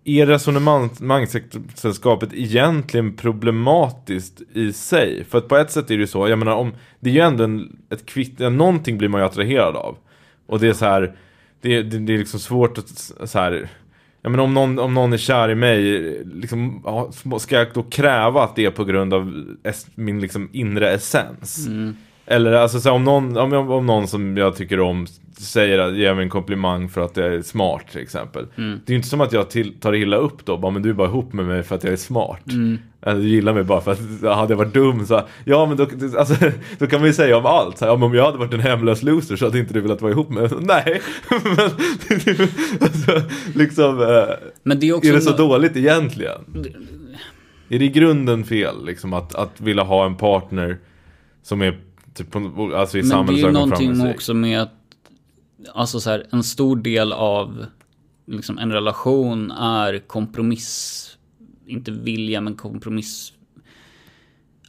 [0.05, 5.25] är resonemangsäktenskapet egentligen problematiskt i sig?
[5.25, 7.21] För att på ett sätt är det ju så, jag menar om, det är ju
[7.21, 9.97] ändå en, ett kvitt, ja, någonting blir man ju attraherad av.
[10.47, 11.17] Och det är så här,
[11.61, 12.89] det, det, det är liksom svårt att
[13.25, 13.69] så här,
[14.23, 15.83] Ja men om någon, om någon är kär i mig,
[16.35, 16.83] liksom,
[17.39, 19.45] ska jag då kräva att det är på grund av
[19.95, 21.67] min liksom inre essens?
[22.27, 25.07] Eller alltså så här, om, någon, om, om någon som jag tycker om
[25.39, 28.47] säger att ger mig en komplimang för att jag är smart till exempel.
[28.57, 30.91] Det är ju inte som att jag till, tar illa upp då, bara, men du
[30.91, 32.43] är bara ihop med mig för att jag är smart.
[33.07, 35.87] Eller du gillar mig bara för att hade jag varit dum så ja men då,
[36.19, 36.35] alltså,
[36.79, 37.79] då kan man ju säga om allt.
[37.79, 40.03] Så ja, men om jag hade varit en hemlös loser så hade inte du velat
[40.03, 40.61] vara ihop med mig.
[40.61, 41.01] Nej,
[41.45, 41.71] men
[42.81, 43.23] alltså,
[43.55, 45.09] liksom, eh, Men det är också...
[45.09, 46.41] är det så dåligt egentligen?
[47.69, 50.79] Är det i grunden fel liksom att, att vilja ha en partner
[51.43, 51.79] som är
[52.15, 52.37] typ
[52.75, 54.73] alltså i Men det är ju någonting också med att
[55.75, 57.67] Alltså så här, en stor del av
[58.27, 61.09] liksom, en relation är kompromiss
[61.67, 63.33] Inte vilja men kompromiss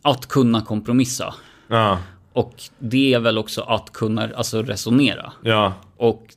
[0.01, 1.33] Att kunna kompromissa.
[1.67, 1.99] Ja,
[2.33, 5.33] Och det är väl också att kunna alltså, resonera.
[5.41, 6.27] Ja, Och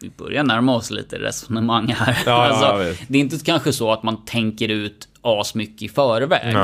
[0.00, 2.18] vi börjar närma oss lite resonemang här.
[2.26, 6.56] Ja, alltså, det är inte kanske så att man tänker ut asmycket i förväg.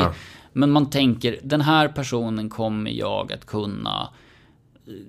[0.53, 4.09] Men man tänker, den här personen kommer jag att kunna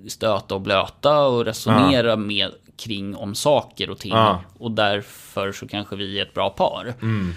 [0.07, 4.11] stöta och blöta och resonera med kring om saker och ting.
[4.11, 4.41] Ja.
[4.57, 6.93] Och därför så kanske vi är ett bra par.
[7.01, 7.33] Mm.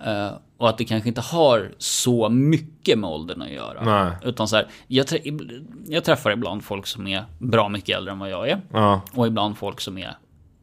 [0.00, 3.84] Eh, och att det kanske inte har så mycket med åldern att göra.
[4.04, 4.12] Nej.
[4.24, 8.18] Utan så här, jag, trä- jag träffar ibland folk som är bra mycket äldre än
[8.18, 8.60] vad jag är.
[8.72, 9.00] Ja.
[9.14, 10.16] Och ibland folk som är,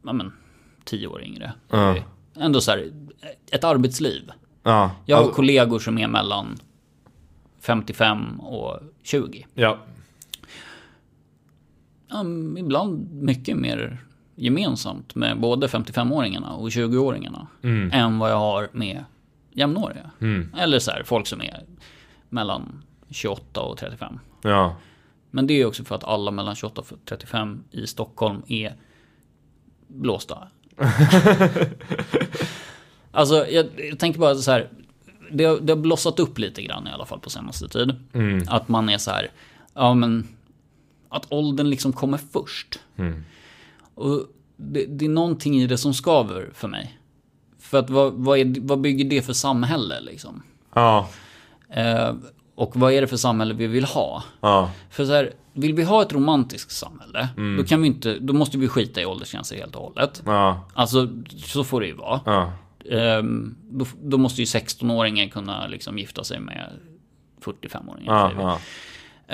[0.05, 0.33] ja men,
[0.85, 1.53] tio år yngre.
[1.69, 1.95] Ja.
[2.39, 2.91] Ändå så här,
[3.51, 4.31] ett arbetsliv.
[4.63, 4.91] Ja.
[5.05, 6.57] Jag har kollegor som är mellan
[7.61, 9.45] 55 och 20.
[9.53, 9.77] Ja.
[12.07, 13.97] Ja, mm, ibland mycket mer
[14.35, 17.47] gemensamt med både 55-åringarna och 20-åringarna.
[17.93, 19.03] Än vad jag har med
[19.51, 20.11] jämnåriga.
[20.57, 21.63] Eller så här, folk som är
[22.29, 24.19] mellan 28 och 35.
[24.41, 24.75] Ja.
[25.31, 28.73] Men det är också för att alla mellan 28 och 35 i Stockholm är
[29.87, 30.47] blåsta.
[33.11, 34.69] alltså, jag, jag tänker bara så här.
[35.31, 37.95] Det, har- det har blossat upp lite grann i alla fall på senaste tid.
[38.47, 39.27] Att man är så här,
[39.73, 40.27] ja men,
[41.09, 42.79] att åldern liksom kommer först.
[43.95, 44.21] Och
[44.57, 46.99] det, det är någonting i det som skaver för mig.
[47.59, 50.43] För att vad, vad, är, vad bygger det för samhälle liksom?
[50.73, 51.09] Ja.
[51.69, 52.13] Eh,
[52.55, 54.23] och vad är det för samhälle vi vill ha?
[54.41, 54.71] Ja.
[54.89, 57.27] För så här, vill vi ha ett romantiskt samhälle,
[57.57, 60.23] då kan vi inte, då måste vi skita i åldersgränser helt och hållet.
[60.25, 60.69] Ja.
[60.73, 62.21] Alltså, så får det ju vara.
[62.25, 62.53] Ja.
[62.91, 66.71] Ehm, då, då måste ju 16-åringen kunna liksom gifta sig med
[67.41, 68.05] 45-åringen.
[68.05, 68.31] Ja.
[68.37, 68.59] Ja.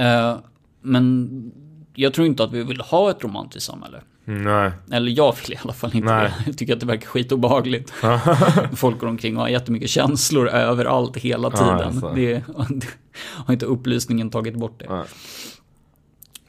[0.02, 0.38] Eh,
[0.82, 1.52] men
[1.96, 4.02] jag tror inte att vi vill ha ett romantiskt samhälle.
[4.26, 4.72] Nej.
[4.92, 6.34] Eller jag vill i alla fall inte Nej.
[6.46, 7.94] Jag tycker att det verkar skitobehagligt.
[8.76, 11.70] Folk går omkring och har jättemycket känslor överallt hela tiden.
[11.70, 12.12] alltså.
[12.16, 12.34] det,
[12.70, 12.88] det
[13.18, 14.86] har inte upplysningen tagit bort det.
[14.90, 15.06] Nej.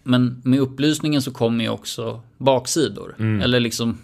[0.02, 3.14] Men med upplysningen så kommer ju också baksidor.
[3.18, 3.40] Mm.
[3.40, 3.98] Eller liksom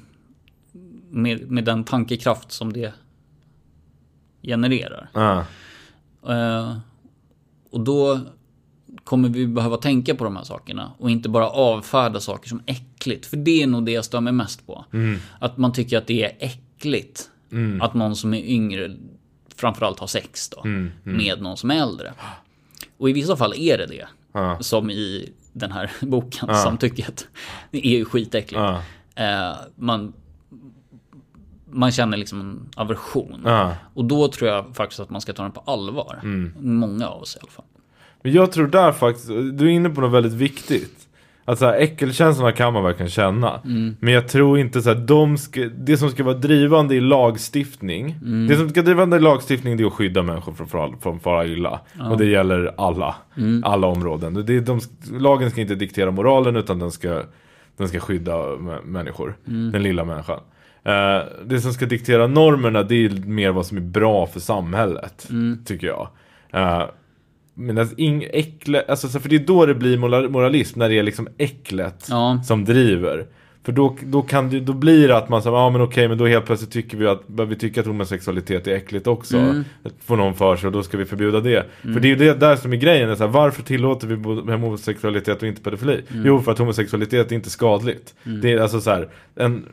[1.10, 2.92] med, med den tankekraft som det
[4.42, 5.10] genererar.
[5.12, 5.44] Ja.
[6.28, 6.76] Eh,
[7.70, 8.20] och då
[9.10, 13.26] kommer vi behöva tänka på de här sakerna och inte bara avfärda saker som äckligt.
[13.26, 14.84] För det är nog det jag stör mig mest på.
[15.38, 17.30] Att man tycker att det är äckligt
[17.80, 18.96] att någon som är yngre
[19.56, 20.62] framförallt har sex då,
[21.02, 22.12] med någon som är äldre.
[22.98, 24.06] Och i vissa fall är det det.
[24.32, 24.58] Ja.
[24.60, 27.28] Som i den här boken, Samtycket.
[27.70, 28.62] Det är ju skitäckligt.
[28.62, 28.82] Ja.
[29.14, 30.12] Eh, man,
[31.70, 33.46] man känner liksom en aversion.
[33.94, 36.20] Och då tror jag faktiskt att man ska ta den på allvar.
[36.60, 37.64] Många av oss i alla fall.
[38.22, 40.96] Men jag tror där faktiskt, du är inne på något väldigt viktigt.
[41.44, 43.60] Att så här, äckelkänslorna kan man verkligen känna.
[44.00, 48.16] Men jag tror inte så här, de ska, det som ska vara drivande i lagstiftning.
[48.48, 51.46] Det som ska drivande i lagstiftning det är att skydda människor från, från, från fara
[51.46, 51.80] illa.
[52.10, 53.14] Och det gäller alla.
[53.64, 54.34] Alla områden.
[54.46, 54.80] Det de,
[55.12, 57.22] lagen ska inte diktera moralen utan den ska,
[57.76, 59.34] den ska skydda mä- människor.
[59.72, 60.40] Den lilla människan.
[60.84, 65.28] Eh, det som ska diktera normerna det är mer vad som är bra för samhället.
[65.64, 66.08] Tycker jag.
[66.52, 66.82] Eh,
[67.60, 70.88] men alltså, ing, äckle, alltså, så för det är då det blir moral- moralism, när
[70.88, 72.42] det är liksom äcklet Ja.
[72.46, 73.26] som driver.
[73.64, 76.18] För då, då, kan det, då blir det att man säger, ja men okej, men
[76.18, 79.36] då helt plötsligt tycker vi att, vi tycker att homosexualitet är äckligt också.
[79.36, 79.64] Mm.
[80.04, 81.66] Får någon för sig och då ska vi förbjuda det.
[81.82, 84.14] För det är ju det där som är grejen, är så här, varför tillåter vi
[84.52, 86.00] homosexualitet och inte pedofili?
[86.12, 86.26] Mm.
[86.26, 88.14] Jo, för att homosexualitet är inte skadligt.
[88.42, 89.66] Det är alltså så här, en,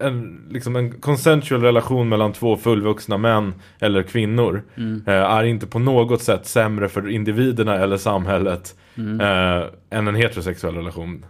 [0.00, 5.02] en, liksom en consensual relation mellan två fullvuxna män eller kvinnor Mm.
[5.06, 8.74] eh, är inte på något sätt sämre för individerna eller samhället
[9.20, 11.24] eh, än en heterosexuell relation.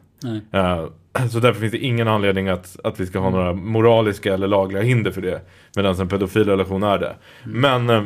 [0.52, 0.84] Eh,
[1.30, 4.82] så därför finns det ingen anledning att, att vi ska ha några moraliska eller lagliga
[4.82, 5.40] hinder för det.
[5.76, 7.14] Medan en pedofil relation är det.
[7.44, 8.04] Men eh,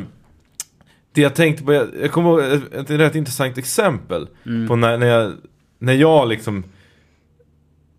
[1.13, 4.27] det jag tänkte på, jag, jag kommer ihåg ett, ett rätt intressant exempel
[4.67, 5.31] på när, när, jag,
[5.79, 6.63] när jag liksom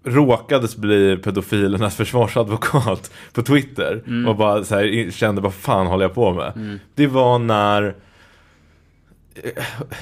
[0.06, 6.32] råkades bli pedofilernas försvarsadvokat på Twitter och bara här, kände vad fan håller jag på
[6.32, 6.78] med?
[6.94, 7.94] Det var när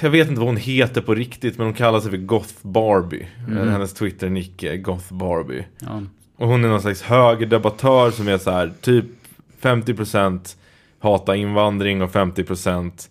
[0.00, 3.28] jag vet inte vad hon heter på riktigt men hon kallar sig för Goth Barbie.
[3.46, 5.66] Hennes Twitter-nick är Goth Barbie.
[5.78, 6.02] Ja.
[6.36, 9.05] Och hon är någon slags högerdebattör som är så här typ
[9.61, 10.57] 50%
[10.98, 13.09] hata invandring och 50%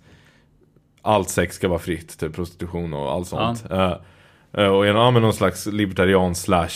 [1.01, 3.65] allt sex ska vara fritt, typ prostitution och allt sånt.
[3.71, 3.95] Eh, eh,
[4.53, 6.69] och är ja, men någon slags libertarian slash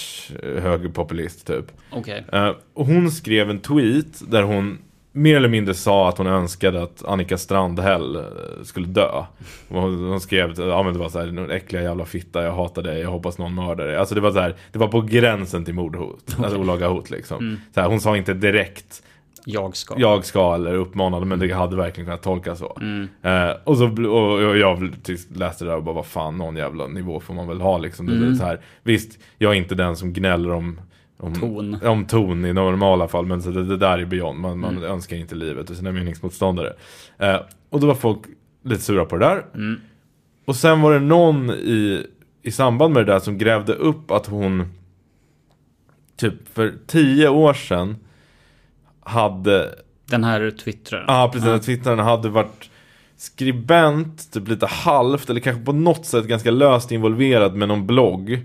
[0.43, 1.65] eh, högerpopulist typ.
[1.91, 2.23] Okej.
[2.34, 4.78] Eh, hon skrev en tweet där hon
[5.11, 8.21] mer eller mindre sa att hon önskade att Annika Strandhäll eh,
[8.63, 9.23] skulle dö.
[9.69, 13.01] Hon, skrev, ja men det var så här, "Nu äckliga jävla fitta, jag hatar dig,
[13.01, 13.95] jag hoppas någon mördar dig.
[13.95, 17.57] Alltså det var så här, det var på gränsen till mordhot, alltså olaga hot liksom.
[17.73, 19.03] Så här, hon sa inte direkt
[19.50, 19.95] Jag ska.
[19.98, 22.78] jag ska eller uppmanade men det hade verkligen kunnat tolkas så.
[23.22, 24.95] Eh, och, så och, jag
[25.36, 28.06] läste det där och bara vad fan någon jävla nivå får man väl ha liksom.
[28.06, 30.80] Det, är så här, visst, jag är inte den som gnäller om
[31.20, 31.80] om Ton.
[31.84, 34.39] om ton i normala fall men så det, det där är beyond.
[34.39, 36.74] Man, man önskar inte livet och sina meningsmotståndare.
[37.18, 37.39] Eh,
[37.70, 38.20] och då var folk
[38.64, 39.45] lite sura på det där.
[39.54, 39.82] Mm.
[40.45, 42.06] Och sen var det någon i,
[42.41, 44.66] i samband med det där som grävde upp att hon
[46.18, 47.95] typ för tio år sedan
[49.08, 51.05] hade, Den här twittraren.
[51.08, 51.60] ja precis, ja.
[51.60, 52.70] twittraren hade varit
[53.18, 58.39] skribent, typ lite halvt, eller kanske på något sätt ganska löst involverad med någon blogg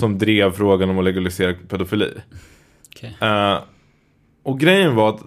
[0.00, 2.10] som drev frågan om att legalisera pedofili.
[2.96, 3.16] Okej.
[3.20, 3.58] Eh,
[4.42, 5.20] och grejen var att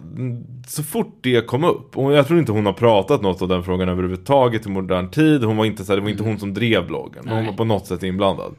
[0.67, 3.63] så fort det kom upp, och jag tror inte hon har pratat något om den
[3.63, 6.53] frågan överhuvudtaget i modern tid, hon var inte så här, det var inte hon som
[6.53, 7.45] drev bloggen, hon Nej.
[7.45, 8.55] var på något sätt inblandad.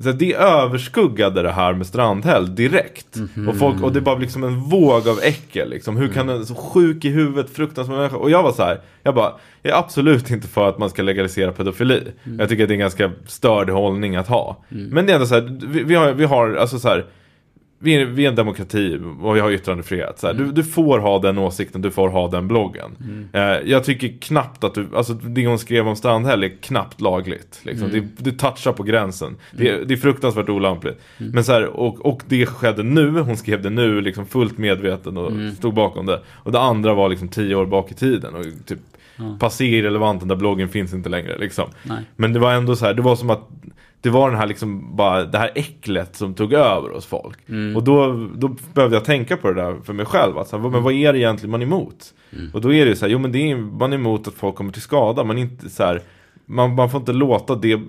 [0.00, 3.16] Så det överskuggade det här med Strandhäll direkt.
[3.48, 5.96] Och, folk, och det var liksom en våg av äckel liksom.
[5.96, 8.16] Hur kan en så sjuk i huvudet, fruktansvärd människa.
[8.16, 9.32] Och jag var så här, jag bara,
[9.62, 12.02] jag är absolut inte för att man ska legalisera pedofili.
[12.38, 14.64] Jag tycker att det är en ganska störd hållning att ha.
[14.68, 17.04] Men det är ändå så här, vi, vi har, vi har, alltså så här,
[17.82, 20.18] vi är, vi är en demokrati och vi har yttrandefrihet.
[20.18, 22.90] Så här, du, du får ha den åsikten, du får ha den bloggen.
[23.32, 27.60] Eh, jag tycker knappt att du, alltså det hon skrev om Strandhäll är knappt lagligt.
[27.62, 27.90] Liksom.
[27.90, 29.36] Det, det touchar på gränsen.
[29.52, 31.00] Det, är- det är fruktansvärt olämpligt.
[31.18, 35.16] Men så här, och, och det skedde nu, hon skrev det nu, liksom fullt medveten
[35.16, 36.20] och stod bakom det.
[36.32, 38.34] Och det andra var liksom tio år bak i tiden.
[38.34, 38.78] Och typ
[39.40, 41.38] passé irrelevant, den där bloggen finns inte längre.
[41.38, 41.68] Liksom.
[41.82, 41.98] Nej.
[42.16, 43.48] Men det var ändå så här, det var som att
[44.02, 47.38] det var den här liksom bara, det här äcklet som tog över hos folk.
[47.76, 50.38] Och då, då behövde jag tänka på det där för mig själv.
[50.38, 52.14] Att så här, vad- men vad är det egentligen man är emot?
[52.54, 54.54] Och då är det så här, jo men det är, man är emot att folk
[54.54, 55.24] kommer till skada.
[55.24, 56.00] Man, inte så här,
[56.46, 57.80] man, man får inte låta det,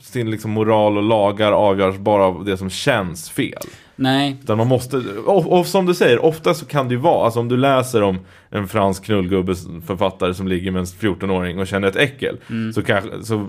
[0.00, 3.62] sin liksom moral och lagar avgöras bara av det som känns fel.
[3.96, 4.96] Nej, Utan man måste,
[5.26, 8.02] och, och som du säger, ofta så kan det ju vara, alltså om du läser
[8.02, 8.18] om
[8.50, 9.54] en fransk knullgubbe
[9.86, 12.36] författare som ligger med en 14-åring och känner ett äckel,
[12.74, 13.46] så, kanske, så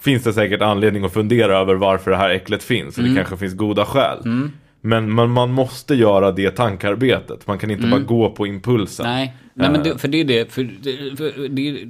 [0.00, 3.36] finns det säkert anledning att fundera över varför det här äcklet finns, och det kanske
[3.36, 4.50] finns goda skäl.
[4.80, 9.06] Men man, man måste göra det tankarbetet, man kan inte bara gå på impulsen.
[9.06, 9.36] nej.
[9.54, 11.84] Nej men det, för det är det, för det, för det,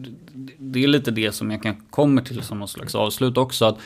[0.59, 3.65] det är lite det som jag kan kommer till som någon slags avslut också.
[3.65, 3.79] Att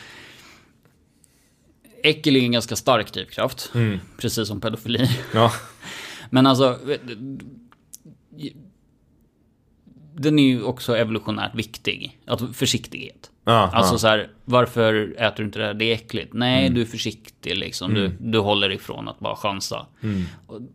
[2.03, 3.73] äckel är en ganska stark drivkraft.
[4.19, 5.09] Precis som pedofili.
[5.35, 5.53] Ja.
[6.31, 6.79] Men alltså...
[10.17, 12.19] Den är ju också evolutionärt viktig.
[12.27, 13.31] Att försiktighet.
[13.45, 13.91] Ja, Alltså.
[13.93, 13.99] Mm.
[13.99, 15.75] så här, varför äter du inte det här?
[15.75, 16.33] Det är äckligt.
[16.33, 17.95] Nej, du är försiktig liksom.
[17.95, 19.87] Du, du håller ifrån att bara chansa.
[20.03, 20.23] Mm.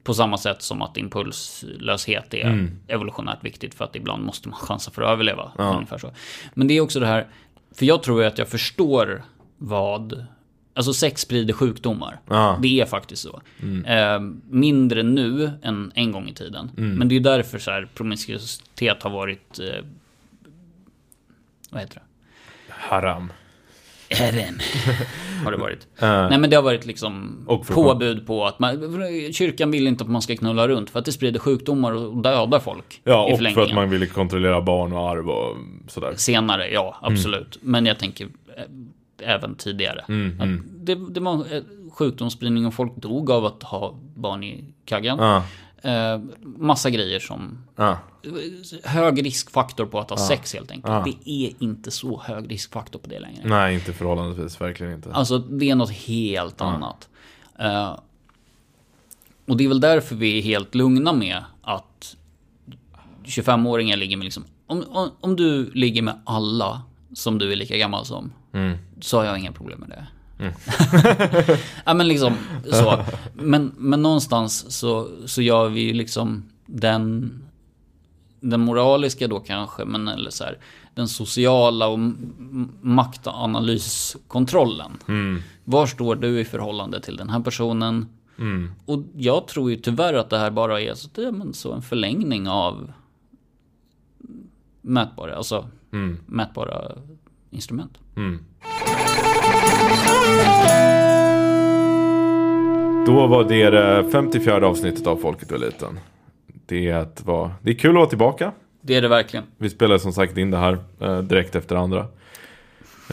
[0.03, 2.71] På samma sätt som att impulslöshet är Mm.
[2.87, 5.51] evolutionärt viktigt för att ibland måste man chansa för att överleva.
[5.57, 6.11] Ungefär så.
[6.53, 7.27] Men det är också det här,
[7.75, 9.23] för jag tror ju att jag förstår
[9.57, 10.25] vad
[10.73, 12.19] Alltså sex sprider sjukdomar.
[12.31, 12.61] Mm.
[12.61, 13.41] Det är faktiskt så.
[13.85, 16.71] Eh, mindre nu än en gång i tiden.
[16.77, 16.95] Mm.
[16.95, 19.59] Men det är därför så här promiskuitet har varit...
[19.59, 19.85] Eh,
[21.69, 22.01] vad heter det?
[22.79, 23.33] Haram.
[24.09, 24.59] Även.
[25.43, 25.87] Har det varit.
[26.01, 28.77] Eh, Nej men det har varit liksom påbud på att man,
[29.33, 32.59] kyrkan vill inte att man ska knulla runt för att det sprider sjukdomar och dödar
[32.59, 33.01] folk.
[33.03, 35.57] Ja, i och för att man ville kontrollera barn och arv och
[35.87, 36.13] sådär.
[36.15, 37.55] Senare, ja absolut.
[37.61, 37.71] Mm.
[37.71, 38.27] Men jag tänker
[38.57, 39.99] eh, även tidigare.
[40.39, 41.61] Att det, det var eh,
[41.93, 45.17] sjukdomsspridning och folk dog av att ha barn i kaggen.
[45.19, 45.43] Ja,
[45.81, 47.57] Eh, massa grejer som.
[48.83, 50.93] Hög riskfaktor på att ha sex helt enkelt.
[50.93, 51.05] Ja.
[51.05, 53.41] Det är inte så hög riskfaktor på det längre.
[53.43, 55.11] Nej, inte förhållandevis, verkligen inte.
[55.11, 57.09] Alltså det är något helt annat.
[57.59, 57.99] Eh,
[59.47, 62.15] och det är väl därför vi är helt lugna med att
[63.25, 64.45] 25-åringar ligger med liksom...
[64.67, 66.81] Om, om, om du ligger med alla
[67.13, 68.33] som du är lika gammal som.
[68.99, 70.07] Så har jag inga problem med det.
[71.85, 72.33] ja men liksom
[72.71, 73.03] så.
[73.33, 77.33] Men, men någonstans så, så gör vi ju liksom den...
[78.39, 80.57] Den moraliska då kanske, men eller så här,
[80.93, 81.99] den sociala och
[82.81, 84.91] maktanalyskontrollen.
[85.63, 88.05] Var står du i förhållande till den här personen?
[88.85, 91.81] Och jag tror ju tyvärr att det här bara är så, det, men så en
[91.81, 92.91] förlängning av
[94.81, 95.65] mätbara, alltså
[96.25, 96.91] mätbara
[97.49, 97.97] instrument.
[103.05, 105.99] Då var det det 54 avsnittet av Folket och Eliten.
[106.69, 108.51] Det är, att vara, det är kul att vara tillbaka.
[108.81, 109.45] Det är det verkligen.
[109.57, 111.99] Vi spelar som sagt in det här eh, direkt efter andra.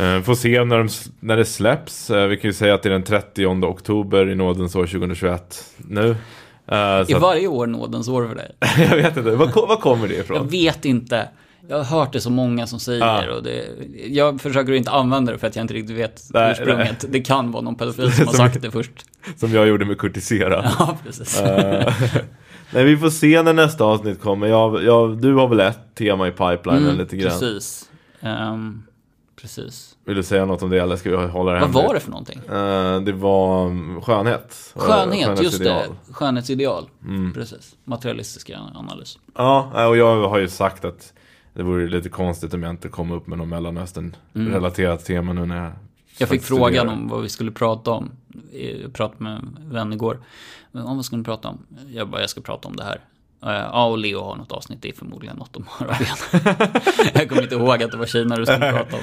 [0.00, 0.88] Eh, får se när, de,
[1.20, 2.10] när det släpps.
[2.10, 5.64] Eh, vi kan ju säga att det är den 30 oktober i nådens år 2021
[5.76, 6.16] nu.
[6.68, 8.50] Eh, att, varje år nådens år för dig?
[8.90, 10.48] jag vet inte, var, var kommer det Jag ifrån?
[10.48, 11.28] vet inte.
[11.68, 13.34] Jag har hört det så många som säger Ja.
[13.36, 13.64] och det,
[14.08, 17.04] jag försöker inte använda det för att jag inte riktigt vet Nej, ursprunget.
[17.08, 18.92] Det kan vara någon pedofil som har Som- sagt det först.
[19.36, 20.70] Som jag gjorde med Kurtisera.
[20.78, 21.42] Ja, precis.
[22.70, 24.46] Nej, vi får se när nästa avsnitt kommer.
[24.46, 27.30] Jag, jag, du har väl ett tema i pipelinen Mm, lite grann.
[27.30, 27.90] Precis.
[28.20, 28.82] Ehm,
[29.40, 29.96] precis.
[30.04, 31.86] Vill du säga något om det eller ska vi hålla det Vad hemligt?
[31.86, 32.38] var det för någonting?
[32.48, 34.72] Eh, det var mm, skönhet.
[34.76, 35.82] Eh, Skönhet, just det.
[36.12, 36.84] skönhetsideal.
[37.04, 37.32] Mm.
[37.32, 37.76] Precis.
[37.84, 39.18] Materialistiska analys.
[39.34, 41.12] Ja, eh, och jag har ju sagt att
[41.54, 45.56] Det vore lite konstigt om jag inte kom upp med någon Mellanöstern-relaterat tema nu när
[45.64, 45.72] jag
[46.18, 48.10] Jag fick frågan om vad vi skulle prata om.
[48.82, 50.18] Jag pratade med en vän igår.
[50.72, 51.58] Men, om vad ska ni prata om?
[51.92, 53.00] Jag bara, jag ska prata om det här.
[53.40, 54.82] Ja, och Leo har något avsnitt.
[54.82, 56.16] Det är förmodligen något om Arabien.
[57.14, 59.02] jag kommer inte ihåg att det var Kina du skulle prata om.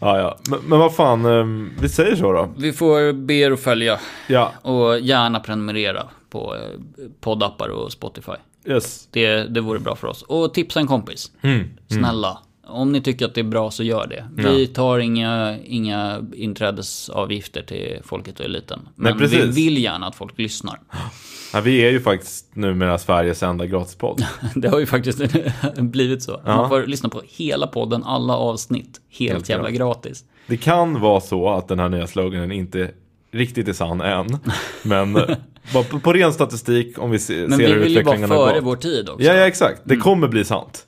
[0.00, 0.38] Ja, ja.
[0.50, 2.48] Men, men vad fan, ehm, vi säger så då.
[2.56, 4.00] Vi får be er att följa.
[4.26, 6.60] Ja, Och gärna prenumerera på eh,
[7.20, 8.32] poddappar och Spotify.
[8.64, 9.08] yes.
[9.10, 10.22] Det, det vore bra för oss.
[10.22, 11.30] Och tipsa en kompis.
[11.42, 11.70] Mm.
[11.88, 12.38] Snälla.
[12.66, 14.28] Om ni tycker att det är bra så gör det.
[14.42, 18.88] Vi tar inga, inga inträdesavgifter till folket och eliten.
[18.94, 19.56] Men vi precis.
[19.56, 20.80] vill gärna att folk lyssnar.
[21.52, 24.24] Ja, vi är ju faktiskt numera Sveriges enda gratispodd.
[24.54, 25.20] Det har ju faktiskt
[25.76, 26.40] blivit så.
[26.44, 26.56] Ja.
[26.56, 29.00] Man får lyssna på hela podden, alla avsnitt.
[29.10, 30.24] Helt, Helt jävla gratis.
[30.46, 32.90] Det kan vara så att den här nya sloganen inte
[33.32, 34.38] riktigt är sann än.
[34.82, 35.36] Men eh,
[35.72, 38.30] på, på ren statistik, om vi se, Men ser vi hur vill ju vara utvecklingen
[38.30, 38.64] har före gått.
[38.64, 39.24] vår tid också.
[39.26, 39.80] Ja, ja, exakt.
[39.84, 40.86] Det kommer bli sant.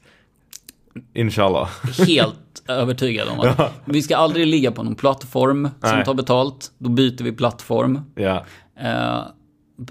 [1.14, 1.68] Inshallah.
[2.07, 6.05] Helt övertygad om att vi ska aldrig ligga på någon plattform som Nej.
[6.05, 6.70] tar betalt.
[6.78, 8.01] Då byter vi plattform.
[8.14, 8.44] Ja,
[8.80, 9.18] Eh,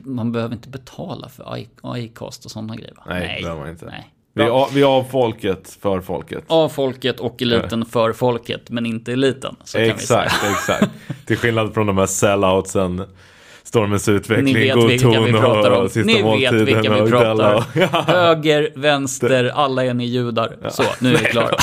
[0.03, 1.65] man behöver inte betala för
[1.97, 3.03] iCast och sådana grejer va?
[3.07, 3.85] Nej, det behöver man inte.
[3.85, 4.11] Nej.
[4.33, 6.43] vi är, av- vi är av folket, för folket.
[6.47, 9.55] Av folket och eliten för folket, men inte eliten.
[9.63, 9.77] Så.
[9.77, 10.91] Exakt, exakt.
[11.25, 13.03] Till skillnad från de här selloutsen.
[13.65, 15.89] Stormens utveckling, Ni vet God vilka vi ton pratar och om.
[15.89, 17.57] Sista Ni vet måltiden vilka och vi pratar om.
[17.57, 17.63] och-
[17.93, 18.01] Ja.
[18.07, 20.57] Höger, vänster, alla är ni judar.
[20.69, 21.55] Så, nu är vi klara.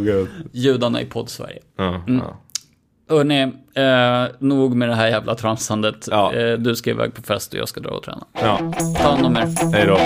[0.04, 0.28] Gud.
[0.52, 1.58] Judarna i podd-Sverige.
[1.78, 2.22] Ja, Mm.
[2.24, 2.36] ja.
[3.10, 3.42] Hörrni,
[3.74, 6.08] eh, nog med det här jävla tramsandet.
[6.10, 6.34] Ja.
[6.34, 8.24] Eh, du ska iväg på fest och jag ska dra och träna.
[8.42, 8.58] ja.
[9.02, 9.72] Ta hand om er.
[9.72, 9.98] Hej då.